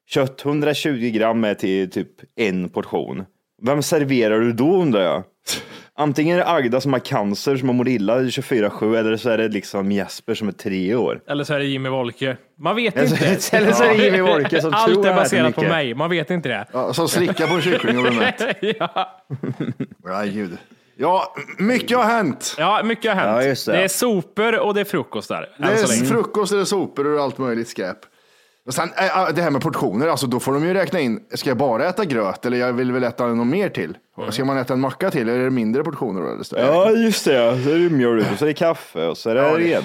kött 0.08 0.44
120 0.44 1.10
gram 1.14 1.44
är 1.44 1.54
till 1.54 1.90
typ 1.90 2.10
en 2.36 2.68
portion. 2.68 3.24
Vem 3.62 3.82
serverar 3.82 4.40
du 4.40 4.52
då 4.52 4.76
undrar 4.82 5.00
jag? 5.00 5.24
Antingen 5.98 6.34
är 6.38 6.40
det 6.40 6.48
Agda 6.50 6.80
som 6.80 6.92
har 6.92 7.00
cancer, 7.00 7.56
som 7.56 7.68
har 7.68 7.74
mått 7.74 7.88
illa 7.88 8.18
24-7, 8.20 8.96
eller 8.98 9.16
så 9.16 9.30
är 9.30 9.38
det 9.38 9.48
liksom 9.48 9.92
Jesper 9.92 10.34
som 10.34 10.48
är 10.48 10.52
tre 10.52 10.94
år. 10.94 11.20
Eller 11.28 11.44
så 11.44 11.54
är 11.54 11.58
det 11.58 11.64
Jimmy 11.64 11.88
Wolke. 11.88 12.36
Man 12.58 12.76
vet 12.76 12.96
Eller 12.96 13.28
inte. 13.30 13.40
så- 13.42 13.56
eller 13.56 13.72
så 13.72 13.84
är 13.84 13.88
det 13.88 14.04
Jimmy 14.04 14.20
Wolke 14.20 14.60
som 14.62 14.70
Allt 14.74 14.92
tror 14.94 15.06
är 15.06 15.14
baserat 15.14 15.54
på 15.54 15.62
mig. 15.62 15.94
Man 15.94 16.10
vet 16.10 16.30
inte 16.30 16.48
det. 16.48 16.66
Ja, 16.72 16.92
som 16.94 17.08
slickar 17.08 17.46
på 17.46 17.54
en 17.54 17.62
kyckling 17.62 17.96
och 17.96 18.02
blir 18.02 18.12
mätt. 18.12 18.42
ja. 18.78 19.22
Ja, 20.04 20.22
gud. 20.24 20.58
Ja, 20.98 21.34
mycket 21.58 21.96
har 21.96 22.04
hänt. 22.04 22.54
ja, 22.58 22.80
mycket 22.84 23.14
har 23.14 23.20
hänt. 23.20 23.42
Ja, 23.44 23.48
just 23.48 23.66
det. 23.66 23.76
är 23.84 23.88
sopor 23.88 24.58
och 24.58 24.74
det 24.74 24.80
är 24.80 24.84
frukost 24.84 25.28
där. 25.28 25.48
Det 25.58 25.64
är 25.64 26.04
frukost, 26.06 26.52
det 26.52 26.58
är 26.60 26.64
sopor 26.64 27.06
och 27.14 27.20
allt 27.22 27.38
möjligt 27.38 27.68
skräp. 27.68 27.98
Och 28.66 28.74
sen 28.74 28.88
äh, 28.96 29.28
det 29.34 29.42
här 29.42 29.50
med 29.50 29.62
portioner, 29.62 30.06
alltså 30.08 30.26
då 30.26 30.40
får 30.40 30.52
de 30.52 30.64
ju 30.64 30.74
räkna 30.74 31.00
in, 31.00 31.20
ska 31.34 31.50
jag 31.50 31.56
bara 31.56 31.88
äta 31.88 32.04
gröt 32.04 32.46
eller 32.46 32.56
jag 32.58 32.72
vill 32.72 32.92
väl 32.92 33.04
äta 33.04 33.26
något 33.26 33.46
mer 33.46 33.68
till? 33.68 33.96
Ska 34.30 34.44
man 34.44 34.58
äta 34.58 34.72
en 34.74 34.80
macka 34.80 35.10
till, 35.10 35.28
är 35.28 35.38
det 35.38 35.50
mindre 35.50 35.84
portioner 35.84 36.22
då? 36.22 36.28
Eller 36.28 36.42
så? 36.42 36.56
Ja, 36.58 36.90
just 36.90 37.24
det. 37.24 37.62
Så 37.64 37.70
är 37.70 37.78
det 37.78 37.90
mjölk, 37.90 38.26
och 38.32 38.38
så 38.38 38.44
är 38.44 38.46
det 38.46 38.54
kaffe, 38.54 39.06
och 39.06 39.18
så 39.18 39.30
är 39.30 39.34
det 39.34 39.40
Ja, 39.42 39.56
det- 39.56 39.64
rena. 39.64 39.82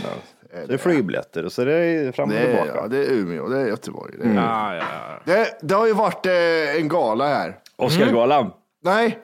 Så 0.52 0.58
är 0.58 0.68
det 0.68 0.78
flygbiljetter, 0.78 1.46
och 1.46 1.52
så 1.52 1.62
är 1.62 1.66
det 1.66 2.16
fram 2.16 2.30
och 2.30 2.36
Det 2.36 2.46
tillbaka. 2.46 2.72
ja, 2.76 2.88
det 2.88 2.98
är 2.98 3.12
Umeå, 3.12 3.48
det 3.50 3.58
är 3.62 3.66
Göteborg. 3.68 4.14
Det, 4.20 4.28
är, 4.30 4.34
Ja, 4.36 4.76
ja, 4.76 4.84
ja. 5.26 5.34
det, 5.34 5.58
det 5.62 5.76
har 5.76 5.88
ju 5.88 5.94
varit 5.94 6.26
eh, 6.26 6.76
en 6.82 6.88
gala 6.88 7.28
här. 7.28 7.58
Oscarsgalan. 7.76 8.52
Nej, 8.84 9.20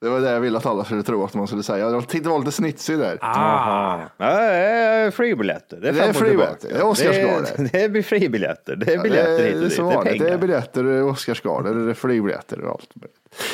det 0.00 0.08
var 0.08 0.20
det 0.20 0.30
jag 0.30 0.40
ville 0.40 0.58
att 0.58 0.66
alla 0.66 0.84
skulle 0.84 1.02
tro 1.02 1.24
att 1.24 1.34
man 1.34 1.46
skulle 1.46 1.62
säga. 1.62 1.90
Jag 1.90 2.08
tyckte 2.08 2.28
det 2.28 2.32
var 2.32 2.38
lite 2.38 2.52
snitsig 2.52 2.98
där. 2.98 3.18
Ah. 3.20 3.98
Nej, 4.16 5.10
fribiljetter. 5.10 5.76
Det 5.76 5.88
är, 5.88 5.92
det 5.92 6.00
är 6.00 6.12
fribiljetter. 6.12 6.68
Det 6.68 6.78
är 6.78 6.86
Oscarsgalor. 6.86 7.68
Det, 7.72 7.88
blir 7.88 8.02
fribiljetter. 8.02 8.76
Det 8.76 8.94
är 8.94 9.02
biljetter 9.02 9.32
ja, 9.32 9.38
det, 9.38 9.44
hit 9.44 9.54
och 9.54 9.60
dit. 9.60 9.76
Det 9.76 9.82
är, 9.82 10.02
pengar. 10.02 10.24
det 10.24 10.30
är 10.30 10.38
biljetter, 10.38 11.02
Oscarsgalor, 11.02 11.86
det 11.86 11.94
fribiljetter 11.94 12.60
och 12.60 12.70
allt. 12.70 12.90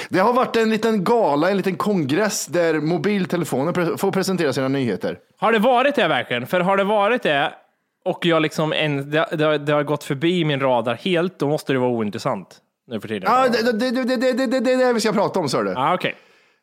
Det 0.09 0.19
har 0.19 0.33
varit 0.33 0.57
en 0.57 0.71
liten 0.71 1.05
gala, 1.05 1.51
en 1.51 1.57
liten 1.57 1.77
kongress 1.77 2.47
där 2.47 2.75
mobiltelefoner 2.75 3.97
får 3.97 4.13
presentera 4.13 4.53
sina 4.53 4.69
nyheter. 4.69 5.19
Har 5.39 5.53
det 5.53 5.59
varit 5.59 5.95
det 5.95 6.09
verkligen? 6.09 6.47
För 6.47 6.61
har 6.61 6.77
det 6.77 6.85
varit 6.85 7.23
det 7.23 7.53
och 8.05 8.27
jag 8.27 8.43
liksom 8.43 8.73
en, 8.73 9.11
det, 9.11 9.29
det, 9.33 9.59
det 9.59 9.73
har 9.73 9.83
gått 9.83 10.05
förbi 10.05 10.45
min 10.45 10.61
radar 10.61 10.95
helt, 10.95 11.39
då 11.39 11.49
måste 11.49 11.73
det 11.73 11.79
vara 11.79 11.91
ointressant 11.91 12.61
nu 12.87 13.01
för 13.01 13.09
tiden. 13.09 13.31
Ah, 13.33 13.49
det 13.49 13.59
är 13.59 13.73
det, 13.73 14.17
det, 14.17 14.47
det, 14.47 14.61
det, 14.61 14.93
vi 14.93 15.01
ska 15.01 15.13
prata 15.13 15.41
om, 15.41 15.49
sa 15.49 15.63
du. 15.63 15.75
Ah, 15.77 15.95
okay. 15.95 16.13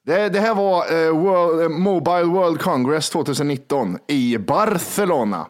Det, 0.06 0.30
det 0.30 0.40
här 0.40 0.56
var 0.56 1.06
eh, 1.06 1.18
World, 1.18 1.62
eh, 1.62 1.70
Mobile 1.70 2.24
World 2.24 2.60
Congress 2.62 3.10
2019 3.10 3.98
i 4.08 4.38
Barcelona. 4.38 5.48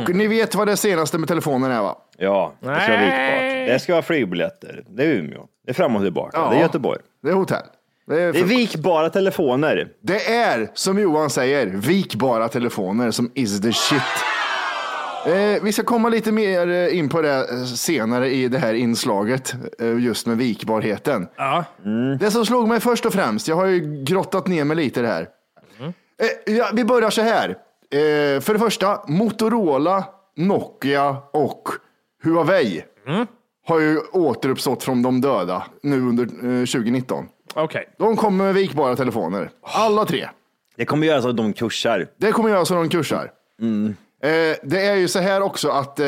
Och 0.00 0.14
ni 0.14 0.26
vet 0.26 0.54
vad 0.54 0.66
det 0.68 0.76
senaste 0.76 1.18
med 1.18 1.28
telefonen 1.28 1.70
är 1.70 1.82
va? 1.82 1.96
Ja, 2.18 2.52
det 2.60 2.66
ska 2.66 2.74
vara 2.74 2.80
Nej. 2.86 3.04
vikbart. 3.04 3.74
Det 3.74 3.78
ska 3.82 3.92
vara 3.92 4.02
fribiljetter. 4.02 4.84
Det 4.88 5.02
är 5.04 5.08
Umeå. 5.08 5.42
Det 5.64 5.70
är 5.70 5.74
fram 5.74 5.96
och 5.96 6.02
tillbaka. 6.02 6.38
Ja. 6.38 6.50
Det 6.50 6.56
är 6.56 6.60
Göteborg. 6.60 6.98
Det 7.22 7.28
är 7.28 7.32
hotell. 7.34 7.62
Det 8.06 8.22
är, 8.22 8.32
Det 8.32 8.38
är 8.40 8.44
vikbara 8.44 9.10
telefoner. 9.10 9.88
det 10.02 10.26
är 10.34 10.70
som 10.74 10.98
Johan 10.98 11.30
säger, 11.30 11.66
vikbara 11.66 12.48
telefoner 12.48 13.10
som 13.10 13.30
is 13.34 13.60
the 13.60 13.72
shit. 13.72 14.02
Eh, 15.26 15.62
vi 15.62 15.72
ska 15.72 15.82
komma 15.82 16.08
lite 16.08 16.32
mer 16.32 16.68
eh, 16.68 16.98
in 16.98 17.08
på 17.08 17.22
det 17.22 17.50
eh, 17.50 17.64
senare 17.64 18.28
i 18.30 18.48
det 18.48 18.58
här 18.58 18.74
inslaget, 18.74 19.54
eh, 19.78 19.98
just 19.98 20.26
med 20.26 20.36
vikbarheten. 20.36 21.28
Ja. 21.36 21.64
Det 22.20 22.30
som 22.30 22.46
slog 22.46 22.68
mig 22.68 22.80
först 22.80 23.06
och 23.06 23.12
främst, 23.12 23.48
jag 23.48 23.56
har 23.56 23.66
ju 23.66 24.04
grottat 24.04 24.46
ner 24.46 24.64
mig 24.64 24.76
lite 24.76 25.00
i 25.00 25.02
det 25.02 25.08
här. 25.08 25.28
Eh, 26.46 26.54
ja, 26.54 26.70
vi 26.74 26.84
börjar 26.84 27.10
så 27.10 27.22
här. 27.22 27.48
Eh, 27.48 28.40
för 28.40 28.52
det 28.52 28.58
första, 28.58 29.00
Motorola, 29.08 30.04
Nokia 30.36 31.16
och 31.32 31.68
Huawei 32.22 32.84
har 33.66 33.80
ju 33.80 33.98
återuppstått 34.12 34.82
från 34.82 35.02
de 35.02 35.20
döda 35.20 35.62
nu 35.82 36.00
under 36.00 36.24
eh, 36.24 36.64
2019. 36.66 37.26
Okej. 37.54 37.88
De 37.98 38.16
kommer 38.16 38.44
med 38.44 38.54
vikbara 38.54 38.96
telefoner, 38.96 39.50
alla 39.62 40.04
tre. 40.04 40.28
Det 40.76 40.84
kommer 40.84 41.06
göras 41.06 41.24
av 41.24 41.34
de 41.34 41.52
kursar. 41.52 42.06
Det 42.16 42.32
kommer 42.32 42.48
göra 42.50 42.64
så 42.64 42.74
de 42.74 42.88
kursar. 42.88 43.30
Eh, 44.22 44.56
det 44.62 44.86
är 44.86 44.96
ju 44.96 45.08
så 45.08 45.18
här 45.18 45.40
också 45.42 45.68
att 45.68 46.00
eh, 46.00 46.06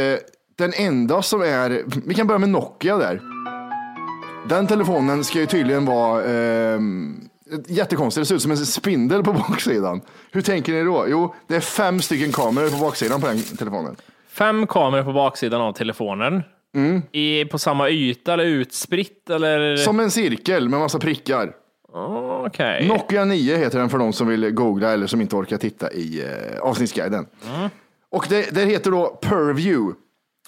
den 0.57 0.73
enda 0.76 1.23
som 1.23 1.42
är, 1.42 1.83
vi 2.07 2.14
kan 2.14 2.26
börja 2.26 2.38
med 2.38 2.49
Nokia 2.49 2.97
där. 2.97 3.21
Den 4.49 4.66
telefonen 4.66 5.25
ska 5.25 5.38
ju 5.38 5.47
tydligen 5.47 5.85
vara 5.87 6.25
eh, 6.25 6.81
jättekonstigt, 7.66 8.23
det 8.23 8.26
ser 8.26 8.35
ut 8.35 8.42
som 8.42 8.50
en 8.50 8.57
spindel 8.57 9.23
på 9.23 9.33
baksidan. 9.49 10.00
Hur 10.31 10.42
tänker 10.42 10.73
ni 10.73 10.85
då? 10.85 11.04
Jo, 11.09 11.35
det 11.47 11.57
är 11.57 11.61
fem 11.61 12.00
stycken 12.00 12.33
kameror 12.33 12.69
på 12.69 12.76
baksidan 12.76 13.21
på 13.21 13.26
den 13.26 13.42
telefonen. 13.42 13.97
Fem 14.28 14.66
kameror 14.66 15.04
på 15.04 15.12
baksidan 15.12 15.61
av 15.61 15.73
telefonen. 15.73 16.42
I, 17.12 17.45
på 17.45 17.59
samma 17.59 17.90
yta 17.90 18.33
eller 18.33 18.45
utspritt 18.45 19.31
eller? 19.31 19.76
Som 19.76 20.00
en 20.00 20.11
cirkel 20.11 20.69
med 20.69 20.81
massa 20.81 20.99
prickar. 20.99 21.52
Okej. 22.47 22.88
Nokia 22.88 23.25
9 23.25 23.57
heter 23.57 23.78
den 23.78 23.90
för 23.90 23.99
de 23.99 24.12
som 24.12 24.28
vill 24.28 24.50
googla 24.50 24.92
eller 24.92 25.07
som 25.07 25.21
inte 25.21 25.37
orkar 25.37 25.57
titta 25.57 25.92
i 25.92 26.23
eh, 26.23 26.62
avsnittsguiden. 26.62 27.26
Och 28.12 28.26
det, 28.28 28.54
det 28.54 28.64
heter 28.64 28.90
då 28.90 29.19
Purview. 29.23 29.95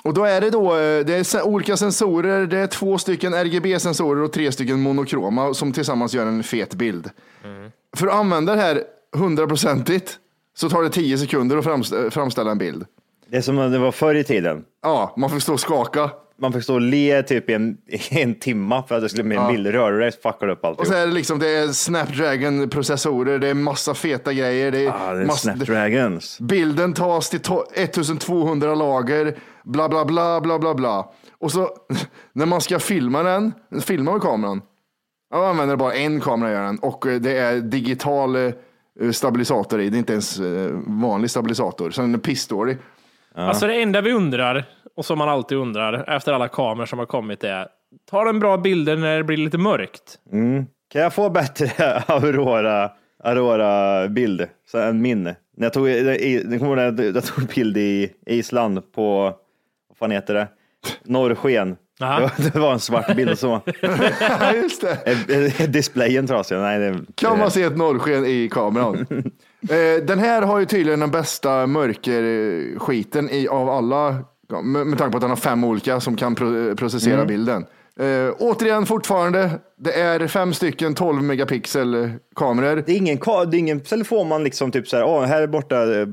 Och 0.02 0.14
då 0.14 0.25
är 0.25 0.40
det 0.40 0.50
då, 0.50 0.64
eh, 0.76 1.04
det 1.04 1.35
är 1.35 1.42
olika 1.47 1.76
sensorer, 1.76 2.47
det 2.47 2.59
är 2.59 2.66
två 2.66 2.99
stycken 2.99 3.35
RGB-sensorer 3.35 4.23
och 4.23 4.33
tre 4.33 4.52
stycken 4.52 4.80
monokroma 4.80 5.54
som 5.54 5.73
tillsammans 5.73 6.14
gör 6.14 6.26
en 6.26 6.42
fet 6.42 6.75
bild. 6.75 7.11
För 7.97 8.06
att 8.06 8.14
använda 8.14 8.54
det 8.54 8.61
här 8.61 8.83
hundraprocentigt 9.16 10.18
så 10.56 10.68
tar 10.71 10.83
det 10.83 10.90
10 10.90 11.18
sekunder 11.18 11.56
att 11.56 11.64
framst- 11.64 12.11
framställa 12.11 12.50
en 12.50 12.59
bild. 12.59 12.85
Det 13.30 13.37
är 13.37 13.40
som 13.40 13.56
det 13.56 13.78
var 13.78 13.92
förr 13.92 14.14
i 14.14 14.25
tiden. 14.25 14.64
Ja, 14.83 15.14
man 15.16 15.30
får 15.30 15.38
stå 15.38 15.52
och 15.52 15.61
skaka. 15.61 16.11
Man 16.41 16.53
fick 16.53 16.62
stå 16.62 16.75
och 16.75 16.81
le 16.81 17.23
typ 17.23 17.50
i 17.50 17.53
en, 17.55 17.76
i 17.87 18.21
en 18.23 18.35
timma 18.35 18.83
för 18.83 18.95
att 18.95 19.03
det 19.03 19.09
skulle 19.09 19.25
bli 19.25 19.37
en 19.37 19.53
bild. 19.53 19.67
Rör 19.67 19.93
du 19.93 19.99
dig 20.00 20.12
så 20.12 20.19
fuckar 20.21 20.47
du 20.47 20.53
upp 20.53 20.62
Och 20.62 20.69
alltihop. 20.69 20.87
så 20.87 20.95
är 20.95 21.07
det 21.07 21.12
liksom, 21.12 21.38
det 21.38 21.49
är 21.49 21.69
Snapdragon-processorer, 22.38 23.38
det 23.38 23.49
är 23.49 23.55
massa 23.55 23.95
feta 23.95 24.33
grejer. 24.33 24.71
Det 24.73 24.87
är, 24.87 24.93
Ah, 25.09 25.12
det 25.14 25.23
är 25.23 25.29
Snapdragons. 25.29 26.41
Bilden 26.41 26.93
tas 26.93 27.31
till 27.31 27.41
to- 27.41 27.64
1200 27.75 28.75
lager, 28.75 29.38
bla 29.64 29.88
bla 29.88 30.05
bla 30.05 30.41
bla 30.41 30.59
bla 30.59 30.75
bla. 30.75 31.12
Och 31.38 31.53
så 31.53 31.69
när 32.33 32.47
man 32.47 32.61
ska 32.61 32.79
filma 32.79 33.23
den, 33.23 33.53
filma 33.83 34.12
med 34.12 34.21
kameran. 34.23 34.62
Jag 35.31 35.49
använder 35.49 35.76
bara 35.76 35.95
en 35.95 36.21
kamera 36.21 36.53
gör 36.53 36.62
den 36.62 36.79
och 36.79 37.07
eh, 37.07 37.21
det 37.21 37.37
är 37.38 37.57
digital 37.61 38.37
eh, 38.37 38.53
stabilisator 39.12 39.81
i. 39.81 39.91
Det 39.91 39.97
är 39.97 39.99
inte 39.99 40.12
ens 40.12 40.38
eh, 40.41 40.71
vanlig 40.87 41.31
stabilisator. 41.31 41.91
Så 41.91 42.00
den 42.00 42.14
är 42.14 42.19
pissdålig. 42.19 42.76
Alltså 43.37 43.67
det 43.67 43.83
enda 43.83 44.00
vi 44.00 44.12
undrar, 44.12 44.64
och 44.97 45.05
som 45.05 45.19
man 45.19 45.29
alltid 45.29 45.59
undrar 45.59 46.17
efter 46.17 46.33
alla 46.33 46.49
kameror 46.49 46.87
som 46.87 46.99
har 46.99 47.07
kommit 47.07 47.45
är, 47.45 47.67
tar 48.11 48.25
den 48.25 48.38
bra 48.38 48.57
bilder 48.57 48.97
när 48.97 49.17
det 49.17 49.25
blir 49.25 49.37
lite 49.37 49.59
mörkt? 49.59 50.19
Kan 50.93 51.03
jag 51.03 51.14
få 51.14 51.31
bättre 51.31 51.71
Aurora, 52.07 52.91
Aurora 53.25 54.09
bild 54.09 54.47
så 54.71 54.79
än 54.79 55.03
min? 55.03 55.23
När 55.25 55.35
jag 55.57 55.73
tog, 55.73 55.88
jag 55.88 56.61
kommer 56.61 56.76
när 56.76 57.03
jag 57.14 57.25
tog 57.25 57.47
bild 57.55 57.76
i 57.76 58.11
Island 58.26 58.93
på, 58.93 59.23
vad 59.88 59.99
fan 59.99 60.11
heter 60.11 60.35
det? 60.35 60.49
Norrsken. 61.05 61.76
Aha. 62.03 62.31
Det 62.37 62.55
var 62.59 62.73
en 62.73 62.81
svart 62.81 63.17
bild 63.17 63.38
så. 63.38 63.61
Ja, 64.41 64.53
just 64.55 64.81
det. 64.81 64.88
Är- 65.07 65.62
är 65.62 65.67
Displayen 65.67 66.26
trasig? 66.26 66.57
Nej, 66.59 66.79
det, 66.79 66.99
Kan 67.14 67.38
man 67.38 67.50
se 67.50 67.62
ett 67.62 67.76
norrsken 67.76 68.25
i 68.26 68.49
kameran. 68.53 69.07
Eh, 69.71 70.04
Den 70.04 70.18
här 70.18 70.42
har 70.42 70.59
ju 70.59 70.64
tydligen 70.66 71.00
den 71.00 71.11
bästa 71.11 71.66
mörkerskiten 71.66 73.30
i, 73.30 73.49
av 73.49 73.71
alla, 73.71 74.16
med, 74.62 74.87
med 74.87 74.99
tanke 74.99 75.11
på 75.12 75.16
att 75.16 75.21
den 75.21 75.30
har 75.30 75.37
fem 75.37 75.64
olika 75.64 76.00
som 76.00 76.16
kan 76.16 76.35
pro, 76.35 76.76
processera 76.76 77.25
bilden. 77.25 77.66
Eh, 78.00 78.35
återigen 78.38 78.87
fortfarande, 78.87 79.50
det 79.78 79.92
är 80.00 80.26
fem 80.26 80.54
stycken 80.54 80.94
12 80.94 81.23
megapixel 81.23 82.11
kameror. 82.37 82.83
Det 82.87 82.92
är 82.92 82.97
ingen, 82.97 83.18
ka- 83.18 83.47
det 83.47 83.56
är 83.56 83.59
ingen 83.59 83.80
telefon 83.80 84.28
man 84.28 84.44
liksom 84.44 84.71
typ 84.71 84.88
så 84.88 84.97
här, 84.97 85.04
åh, 85.04 85.23
här 85.25 85.47
borta 85.47 86.00
eh, 86.00 86.06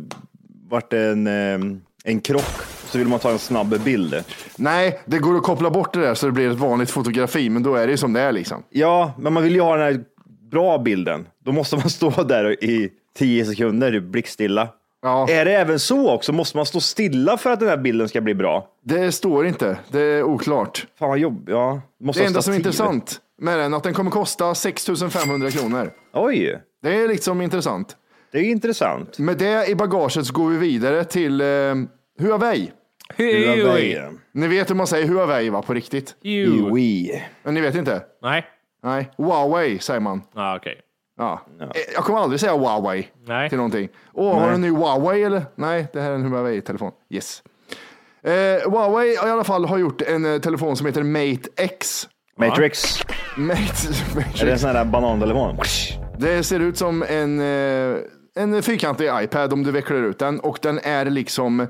vart 0.69 0.93
en, 0.93 1.27
eh, 1.27 1.59
en 2.03 2.19
krock. 2.19 2.61
Så 2.85 2.97
vill 2.97 3.07
man 3.07 3.19
ta 3.19 3.31
en 3.31 3.39
snabb 3.39 3.79
bild. 3.83 4.23
Nej, 4.57 4.99
det 5.05 5.19
går 5.19 5.35
att 5.37 5.43
koppla 5.43 5.69
bort 5.69 5.93
det 5.93 5.99
där 5.99 6.13
så 6.13 6.25
det 6.25 6.31
blir 6.31 6.51
ett 6.51 6.57
vanligt 6.57 6.89
fotografi, 6.89 7.49
men 7.49 7.63
då 7.63 7.75
är 7.75 7.87
det 7.87 7.91
ju 7.91 7.97
som 7.97 8.13
det 8.13 8.21
är 8.21 8.31
liksom. 8.31 8.63
Ja, 8.69 9.13
men 9.19 9.33
man 9.33 9.43
vill 9.43 9.55
ju 9.55 9.61
ha 9.61 9.77
den 9.77 9.85
här 9.85 10.03
bra 10.51 10.77
bilden. 10.77 11.27
Då 11.45 11.51
måste 11.51 11.75
man 11.75 11.89
stå 11.89 12.09
där 12.23 12.63
i 12.63 12.89
tio 13.17 13.45
sekunder 13.45 13.99
blickstilla. 13.99 14.69
Ja. 15.01 15.29
Är 15.29 15.45
det 15.45 15.51
även 15.55 15.79
så 15.79 16.11
också? 16.11 16.33
Måste 16.33 16.57
man 16.57 16.65
stå 16.65 16.79
stilla 16.79 17.37
för 17.37 17.51
att 17.51 17.59
den 17.59 17.69
här 17.69 17.77
bilden 17.77 18.09
ska 18.09 18.21
bli 18.21 18.33
bra? 18.33 18.67
Det 18.83 19.11
står 19.11 19.45
inte, 19.47 19.77
det 19.91 19.99
är 20.01 20.23
oklart. 20.23 20.87
Fan 20.99 21.09
vad 21.09 21.19
jobb. 21.19 21.49
Ja, 21.49 21.81
måste 21.99 22.21
Det 22.21 22.27
enda 22.27 22.41
som 22.41 22.53
är 22.53 22.57
intressant 22.57 23.21
med 23.37 23.59
den 23.59 23.73
är 23.73 23.77
att 23.77 23.83
den 23.83 23.93
kommer 23.93 24.11
kosta 24.11 24.55
6 24.55 24.89
500 25.11 25.51
kronor. 25.51 25.91
Oj, 26.13 26.61
Det 26.81 26.95
är 26.95 27.07
liksom 27.07 27.41
intressant. 27.41 27.95
det 28.31 28.39
är 28.39 28.43
intressant. 28.43 29.19
Med 29.19 29.37
det 29.37 29.67
i 29.69 29.75
bagaget 29.75 30.25
så 30.25 30.33
går 30.33 30.49
vi 30.49 30.57
vidare 30.57 31.03
till 31.03 31.41
eh, 31.41 31.47
Huawei. 32.19 32.71
Huawei. 33.17 34.01
Ni 34.31 34.47
vet 34.47 34.69
hur 34.69 34.75
man 34.75 34.87
säger 34.87 35.07
Huawei 35.07 35.49
va, 35.49 35.61
på 35.61 35.73
riktigt? 35.73 36.15
Huawei. 36.23 37.23
Men 37.43 37.53
ni 37.53 37.61
vet 37.61 37.75
inte? 37.75 38.03
Nej. 38.21 38.45
Nej, 38.83 39.09
Huawei 39.17 39.79
säger 39.79 39.99
man. 39.99 40.21
Ah, 40.33 40.55
okej. 40.55 40.81
Ja. 41.21 41.39
Eh, 41.61 41.67
Jag 41.95 42.03
kommer 42.03 42.19
aldrig 42.19 42.39
säga 42.39 42.53
Huawei 42.57 43.07
Nej. 43.27 43.49
till 43.49 43.57
någonting. 43.57 43.89
Åh, 44.13 44.39
har 44.39 44.47
du 44.49 44.53
en 44.55 44.61
ny 44.61 44.69
Huawei 44.71 45.23
eller? 45.23 45.45
Nej, 45.55 45.87
det 45.93 46.01
här 46.01 46.11
är 46.11 46.15
en 46.15 46.25
Huawei-telefon. 46.25 46.91
Yes. 47.09 47.43
Eh, 48.23 48.71
Huawei 48.71 49.13
i 49.13 49.17
alla 49.17 49.43
fall 49.43 49.65
har 49.65 49.77
gjort 49.77 50.01
en 50.01 50.33
eh, 50.33 50.39
telefon 50.41 50.77
som 50.77 50.85
heter 50.85 51.03
Mate 51.03 51.49
X. 51.57 52.07
Matrix. 52.37 52.99
Mate, 53.37 53.61
Är 54.41 54.45
det 54.45 54.51
en 54.51 54.59
sån 54.59 54.69
här 54.69 54.85
banantelefon? 54.85 55.57
Det 56.19 56.43
ser 56.43 56.59
ut 56.59 56.77
som 56.77 57.03
en, 57.03 57.39
eh, 57.39 57.97
en 58.35 58.63
fyrkantig 58.63 59.09
iPad 59.21 59.53
om 59.53 59.63
du 59.63 59.71
vecklar 59.71 59.97
ut 59.97 60.19
den 60.19 60.39
och 60.39 60.59
den 60.61 60.79
är 60.83 61.05
liksom 61.05 61.67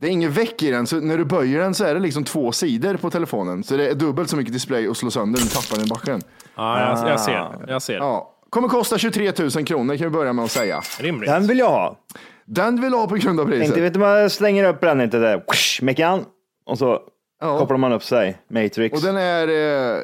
det 0.00 0.06
är 0.06 0.10
ingen 0.10 0.32
väck 0.32 0.62
i 0.62 0.70
den, 0.70 0.86
så 0.86 0.96
när 1.00 1.18
du 1.18 1.24
böjer 1.24 1.60
den 1.60 1.74
så 1.74 1.84
är 1.84 1.94
det 1.94 2.00
liksom 2.00 2.24
två 2.24 2.52
sidor 2.52 2.96
på 2.96 3.10
telefonen. 3.10 3.64
Så 3.64 3.76
det 3.76 3.88
är 3.88 3.94
dubbelt 3.94 4.30
så 4.30 4.36
mycket 4.36 4.52
display 4.52 4.88
och 4.88 4.96
slå 4.96 5.10
sönder 5.10 5.38
den 5.40 5.48
tappar 5.48 5.76
den 5.76 5.84
i 5.86 5.88
backen. 5.88 6.22
Ja, 6.54 6.80
jag, 7.00 7.10
jag 7.10 7.20
ser. 7.20 7.64
Jag 7.68 7.82
ser. 7.82 7.94
Ja. 7.96 8.33
Kommer 8.54 8.68
kosta 8.68 8.98
23 8.98 9.32
000 9.38 9.50
kronor 9.50 9.96
kan 9.96 10.04
vi 10.06 10.10
börja 10.10 10.32
med 10.32 10.44
att 10.44 10.50
säga. 10.50 10.80
Rimligt. 11.00 11.30
Den 11.30 11.46
vill 11.46 11.58
jag 11.58 11.68
ha. 11.70 11.98
Den 12.44 12.80
vill 12.80 12.90
du 12.90 12.96
ha 12.96 13.06
på 13.06 13.14
grund 13.14 13.40
av 13.40 13.44
priset. 13.44 13.62
Tänkte, 13.62 13.80
vet 13.80 13.92
du, 13.94 13.98
man 14.00 14.30
slänger 14.30 14.64
upp 14.68 14.80
den 14.80 15.00
inte 15.00 15.18
där, 15.18 15.42
meckan, 15.82 16.24
och 16.66 16.78
så 16.78 17.00
Ja. 17.40 17.58
kopplar 17.58 17.76
man 17.76 17.92
upp 17.92 18.02
sig, 18.02 18.38
Matrix. 18.50 18.98
Och 18.98 19.06
den 19.06 19.16
är, 19.16 19.48
eh, 19.96 20.00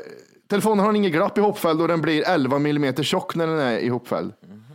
telefonen 0.51 0.85
har 0.85 0.95
ingen 0.95 1.13
glapp 1.13 1.39
i 1.39 1.41
hoppfälld 1.41 1.81
och 1.83 1.89
den 1.89 2.01
blir 2.01 2.29
11 2.29 2.57
mm 2.57 2.95
tjock 2.95 3.35
när 3.35 3.47
den 3.47 3.59
är 3.59 3.79
ihopfälld. 3.79 4.33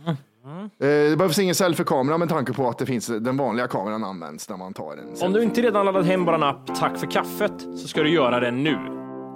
Eh, 0.08 0.86
det 1.10 1.16
behövs 1.18 1.38
ingen 1.38 1.54
selfie-kamera 1.54 2.18
med 2.18 2.28
tanke 2.28 2.52
på 2.52 2.68
att 2.68 2.78
det 2.78 2.86
finns, 2.86 3.06
den 3.06 3.36
vanliga 3.36 3.66
kameran 3.66 4.04
används 4.04 4.48
när 4.48 4.56
man 4.56 4.74
tar 4.74 4.92
en 4.92 5.26
Om 5.26 5.32
du 5.32 5.42
inte 5.42 5.62
redan 5.62 5.86
laddat 5.86 6.06
hem 6.06 6.24
vår 6.24 6.44
app 6.44 6.74
Tack 6.78 6.98
för 6.98 7.10
kaffet 7.10 7.52
så 7.60 7.88
ska 7.88 8.02
du 8.02 8.10
göra 8.10 8.40
det 8.40 8.50
nu. 8.50 8.78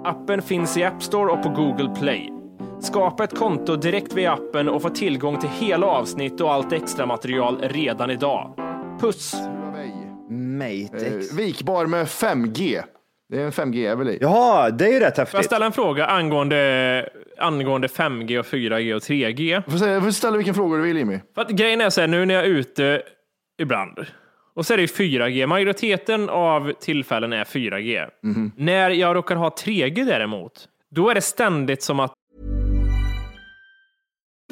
Appen 0.05 0.41
finns 0.41 0.77
i 0.77 0.83
App 0.83 1.03
Store 1.03 1.31
och 1.31 1.43
på 1.43 1.49
Google 1.49 1.95
Play. 1.99 2.40
Skapa 2.81 3.23
ett 3.23 3.35
konto 3.37 3.75
direkt 3.75 4.13
via 4.13 4.33
appen 4.33 4.69
och 4.69 4.81
få 4.81 4.89
tillgång 4.89 5.39
till 5.39 5.49
hela 5.49 5.87
avsnitt 5.87 6.41
och 6.41 6.53
allt 6.53 6.73
extra 6.73 7.05
material 7.05 7.57
redan 7.61 8.09
idag. 8.09 8.53
Puss! 9.01 9.33
Matrix. 10.29 11.31
Eh, 11.31 11.37
vikbar 11.37 11.85
med 11.85 12.05
5G. 12.07 12.81
Det 13.29 13.41
är 13.41 13.45
en 13.45 13.51
5G 13.51 13.91
är 13.91 13.95
väl 13.95 14.09
i? 14.09 14.17
Jaha, 14.21 14.69
det 14.69 14.85
är 14.85 14.89
ju 14.93 14.99
rätt 14.99 15.15
Får 15.15 15.21
jag 15.21 15.25
häftigt. 15.25 15.45
ställa 15.45 15.65
en 15.65 15.71
fråga 15.71 16.05
angående, 16.05 17.09
angående 17.37 17.87
5G 17.87 18.39
och 18.39 18.45
4G 18.45 18.93
och 18.93 19.01
3G? 19.01 19.63
Du 19.65 19.71
får, 19.71 20.01
får 20.01 20.11
ställa 20.11 20.37
vilken 20.37 20.55
fråga 20.55 20.77
du 20.77 20.83
vill 20.83 20.97
Jimmy. 20.97 21.19
För 21.35 21.41
att 21.41 21.49
grejen 21.49 21.81
är 21.81 21.89
så 21.89 22.01
här, 22.01 22.07
nu 22.07 22.25
när 22.25 22.33
jag 22.33 22.43
är 22.43 22.49
ute 22.49 23.01
ibland 23.61 23.99
och 24.55 24.65
så 24.65 24.73
är 24.73 24.77
det 24.77 24.81
ju 24.83 24.87
4G. 24.87 25.47
Majoriteten 25.47 26.29
av 26.29 26.73
tillfällen 26.79 27.33
är 27.33 27.43
4G. 27.43 28.07
När 28.57 28.89
jag 28.89 29.15
råkar 29.15 29.35
ha 29.35 29.49
3G 29.49 30.05
däremot, 30.05 30.67
då 30.95 31.09
är 31.09 31.15
det 31.15 31.21
ständigt 31.21 31.83
som 31.83 31.99
att 31.99 32.13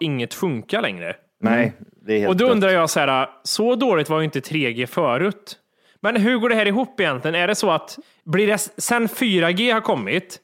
Inget 0.00 0.34
funkar 0.34 0.82
längre. 0.82 1.16
Nej, 1.40 1.72
det 2.06 2.14
är 2.14 2.18
helt 2.18 2.28
Och 2.30 2.36
då 2.36 2.44
dött. 2.44 2.52
undrar 2.52 2.70
jag 2.70 2.90
så 2.90 3.00
här, 3.00 3.28
så 3.42 3.74
dåligt 3.74 4.08
var 4.10 4.18
ju 4.18 4.24
inte 4.24 4.40
3G 4.40 4.86
förut. 4.86 5.56
Men 6.00 6.16
hur 6.16 6.38
går 6.38 6.48
det 6.48 6.54
här 6.54 6.66
ihop 6.66 7.00
egentligen? 7.00 7.34
Är 7.34 7.46
det 7.48 7.54
så 7.54 7.70
att 7.70 7.98
blir 8.24 8.46
det, 8.46 8.58
sen 8.58 9.08
4G 9.08 9.72
har 9.72 9.80
kommit, 9.80 10.38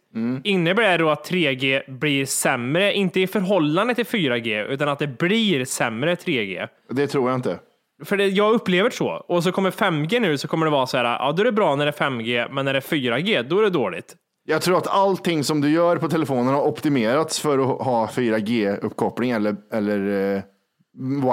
innebär 0.45 0.83
det 0.91 0.97
då 1.05 1.11
att 1.11 1.31
3G 1.31 1.91
blir 1.99 2.27
sämre, 2.27 2.93
inte 2.93 3.21
i 3.21 3.27
förhållande 3.27 3.95
till 3.95 4.05
4G, 4.07 4.65
utan 4.65 4.89
att 4.89 4.99
det 4.99 5.07
blir 5.07 5.65
sämre 5.65 6.15
3G? 6.15 6.69
Det 6.91 7.07
tror 7.07 7.31
jag 7.31 7.39
inte. 7.39 7.59
För 8.05 8.17
det, 8.17 8.27
jag 8.27 8.55
upplever 8.55 8.91
så. 8.91 9.09
Och 9.09 9.45
så 9.45 9.53
kommer 9.53 9.71
5G 9.71 10.21
nu, 10.21 10.39
så 10.39 10.49
kommer 10.49 10.67
det 10.67 10.73
vara 10.73 10.87
så 10.87 10.97
här, 10.97 11.05
ja 11.05 11.33
då 11.33 11.41
är 11.41 11.45
det 11.45 11.53
bra 11.53 11.77
när 11.77 11.87
det 11.87 12.01
är 12.01 12.11
5G, 12.11 12.49
men 12.53 12.65
när 12.65 12.73
det 12.73 12.79
är 12.79 12.81
4G, 12.97 13.43
då 13.43 13.59
är 13.59 13.63
det 13.63 13.71
dåligt. 13.71 14.15
Jag 14.47 14.63
tror 14.63 14.79
att 14.79 14.87
allting 14.87 15.45
som 15.45 15.61
du 15.61 15.71
gör 15.71 15.97
på 15.97 16.09
telefonen 16.09 16.55
har 16.55 16.63
optimerats 16.63 17.41
för 17.41 17.59
att 17.59 17.87
ha 17.87 18.07
4G-uppkoppling 18.07 19.37
eller, 19.37 19.57
eller 19.73 20.35
eh, 20.37 20.43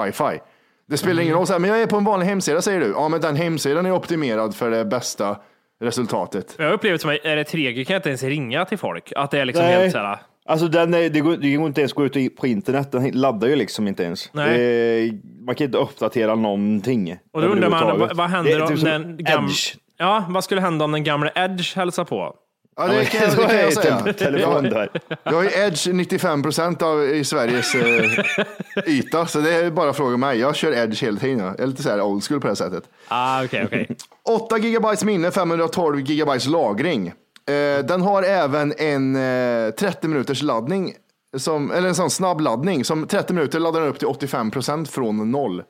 wifi. 0.04 0.40
Det 0.88 0.96
spelar 0.96 1.22
ingen 1.22 1.34
roll, 1.34 1.46
så 1.46 1.52
här, 1.52 1.60
men 1.60 1.70
jag 1.70 1.82
är 1.82 1.86
på 1.86 1.96
en 1.96 2.04
vanlig 2.04 2.26
hemsida 2.26 2.62
säger 2.62 2.80
du. 2.80 2.86
Ja, 2.86 3.08
men 3.08 3.20
den 3.20 3.36
hemsidan 3.36 3.86
är 3.86 3.92
optimerad 3.92 4.54
för 4.54 4.70
det 4.70 4.84
bästa 4.84 5.36
resultatet. 5.80 6.54
Jag 6.58 6.72
upplever 6.72 6.92
det 6.92 6.98
som 6.98 7.10
att 7.10 7.24
är 7.24 7.36
det 7.36 7.42
3G 7.42 7.84
kan 7.84 7.94
jag 7.94 7.98
inte 7.98 8.08
ens 8.08 8.22
ringa 8.22 8.64
till 8.64 8.78
folk. 8.78 9.12
Att 9.16 9.30
det 9.30 9.40
är 9.40 9.44
liksom 9.44 9.64
Nej. 9.64 9.74
helt 9.74 9.92
så 9.92 9.98
här, 9.98 10.18
Alltså 10.46 10.68
den 10.68 10.94
är, 10.94 11.10
det, 11.10 11.20
går, 11.20 11.36
det 11.36 11.56
går 11.56 11.66
inte 11.66 11.80
ens 11.80 11.92
att 11.92 11.96
gå 11.96 12.04
ut 12.04 12.36
på 12.36 12.46
internet, 12.46 12.92
den 12.92 13.10
laddar 13.10 13.48
ju 13.48 13.56
liksom 13.56 13.88
inte 13.88 14.02
ens. 14.02 14.30
Nej. 14.32 14.58
Det, 14.58 15.12
man 15.46 15.54
kan 15.54 15.64
inte 15.64 15.78
uppdatera 15.78 16.34
någonting. 16.34 17.16
Och 17.32 17.42
då 17.42 17.48
undrar 17.48 17.70
man, 17.70 17.98
vad, 17.98 18.16
vad 18.16 18.30
händer 18.30 18.56
Det 18.56 18.62
om 18.62 18.68
typ 18.68 18.84
den 18.84 19.16
gamla... 19.16 19.50
Edge. 19.50 19.74
Ja, 19.98 20.24
vad 20.28 20.44
skulle 20.44 20.60
hända 20.60 20.84
om 20.84 20.92
den 20.92 21.04
gamla 21.04 21.30
Edge 21.34 21.76
hälsar 21.76 22.04
på? 22.04 22.34
Ja, 22.76 22.86
det 22.86 23.04
kan, 23.04 23.20
jag- 23.22 23.30
det 23.30 23.36
kan 23.46 23.50
är 23.50 23.62
jag 23.62 23.72
säga. 23.72 24.12
telefon 24.12 24.62
där. 24.64 24.88
Jag 25.24 25.32
har 25.32 25.42
ju 25.42 25.50
Edge 25.54 25.88
95 25.92 26.42
procent 26.42 26.82
av 26.82 27.04
i 27.04 27.24
Sveriges 27.24 27.74
eh, 27.74 28.24
yta, 28.86 29.26
så 29.26 29.38
det 29.40 29.52
är 29.54 29.70
bara 29.70 29.92
fråga 29.92 30.16
mig. 30.16 30.38
Jag 30.38 30.56
kör 30.56 30.72
Edge 30.72 31.02
hela 31.02 31.18
tiden. 31.20 31.38
Jag 31.38 31.60
är 31.60 31.66
lite 31.66 31.82
så 31.82 31.90
här 31.90 32.00
old 32.00 32.24
school 32.24 32.40
på 32.40 32.48
det 32.48 32.56
sättet. 32.56 32.84
Ah, 33.08 33.44
okej, 33.44 33.64
okej. 33.66 33.96
8 34.28 34.58
gigabytes 34.58 35.04
minne, 35.04 35.30
512 35.30 36.00
gigabytes 36.00 36.46
lagring. 36.46 37.06
Eh, 37.08 37.84
den 37.84 38.02
har 38.02 38.22
även 38.22 38.74
en 38.78 39.16
eh, 39.16 39.70
30 39.70 40.08
minuters 40.08 40.42
laddning, 40.42 40.94
som, 41.36 41.70
eller 41.70 41.88
en 41.88 41.94
sån 41.94 42.10
snabb 42.10 42.40
laddning. 42.40 42.84
Som 42.84 43.06
30 43.06 43.34
minuter 43.34 43.60
laddar 43.60 43.80
den 43.80 43.88
upp 43.88 43.98
till 43.98 44.08
85 44.08 44.50
procent 44.50 44.90
från 44.90 45.30
noll. 45.30 45.62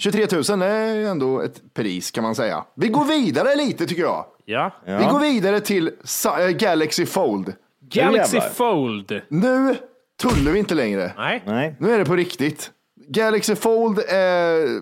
23 0.00 0.26
000 0.56 0.62
är 0.62 1.10
ändå 1.10 1.40
ett 1.40 1.74
pris 1.74 2.10
kan 2.10 2.24
man 2.24 2.34
säga. 2.34 2.64
Vi 2.74 2.88
går 2.88 3.04
vidare 3.04 3.56
lite 3.56 3.86
tycker 3.86 4.02
jag. 4.02 4.24
Ja. 4.44 4.72
Vi 4.84 5.04
går 5.10 5.20
vidare 5.20 5.60
till 5.60 5.90
eh, 6.38 6.48
Galaxy 6.48 7.06
Fold. 7.06 7.54
Galaxy. 7.80 8.40
Fold. 8.40 9.20
Nu 9.28 9.76
tullar 10.22 10.52
vi 10.52 10.58
inte 10.58 10.74
längre. 10.74 11.12
Nej. 11.16 11.42
Nej. 11.46 11.76
Nu 11.78 11.92
är 11.92 11.98
det 11.98 12.04
på 12.04 12.16
riktigt. 12.16 12.70
Galaxy 13.08 13.54
Fold 13.54 13.98
eh, 13.98 14.04